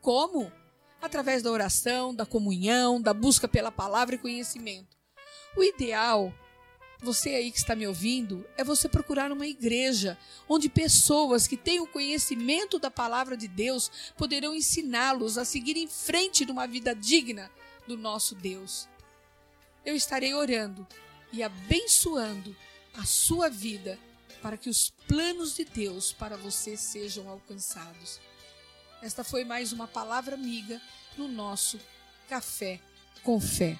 Como? 0.00 0.50
Através 1.00 1.42
da 1.42 1.50
oração, 1.50 2.14
da 2.14 2.24
comunhão, 2.24 3.00
da 3.00 3.12
busca 3.12 3.46
pela 3.46 3.70
palavra 3.70 4.14
e 4.14 4.18
conhecimento. 4.18 4.96
O 5.56 5.62
ideal 5.62 6.32
você 7.04 7.30
aí 7.30 7.52
que 7.52 7.58
está 7.58 7.76
me 7.76 7.86
ouvindo, 7.86 8.46
é 8.56 8.64
você 8.64 8.88
procurar 8.88 9.30
uma 9.30 9.46
igreja 9.46 10.16
onde 10.48 10.70
pessoas 10.70 11.46
que 11.46 11.56
têm 11.56 11.78
o 11.78 11.86
conhecimento 11.86 12.78
da 12.78 12.90
palavra 12.90 13.36
de 13.36 13.46
Deus 13.46 13.90
poderão 14.16 14.54
ensiná-los 14.54 15.36
a 15.36 15.44
seguir 15.44 15.76
em 15.76 15.86
frente 15.86 16.46
de 16.46 16.50
uma 16.50 16.66
vida 16.66 16.94
digna 16.94 17.50
do 17.86 17.96
nosso 17.96 18.34
Deus. 18.34 18.88
Eu 19.84 19.94
estarei 19.94 20.32
orando 20.32 20.86
e 21.30 21.42
abençoando 21.42 22.56
a 22.94 23.04
sua 23.04 23.50
vida 23.50 23.98
para 24.44 24.58
que 24.58 24.68
os 24.68 24.90
planos 25.08 25.56
de 25.56 25.64
Deus 25.64 26.12
para 26.12 26.36
você 26.36 26.76
sejam 26.76 27.30
alcançados. 27.30 28.20
Esta 29.00 29.24
foi 29.24 29.42
mais 29.42 29.72
uma 29.72 29.88
palavra 29.88 30.34
amiga 30.34 30.78
no 31.16 31.26
nosso 31.26 31.80
Café 32.28 32.78
com 33.22 33.40
Fé. 33.40 33.78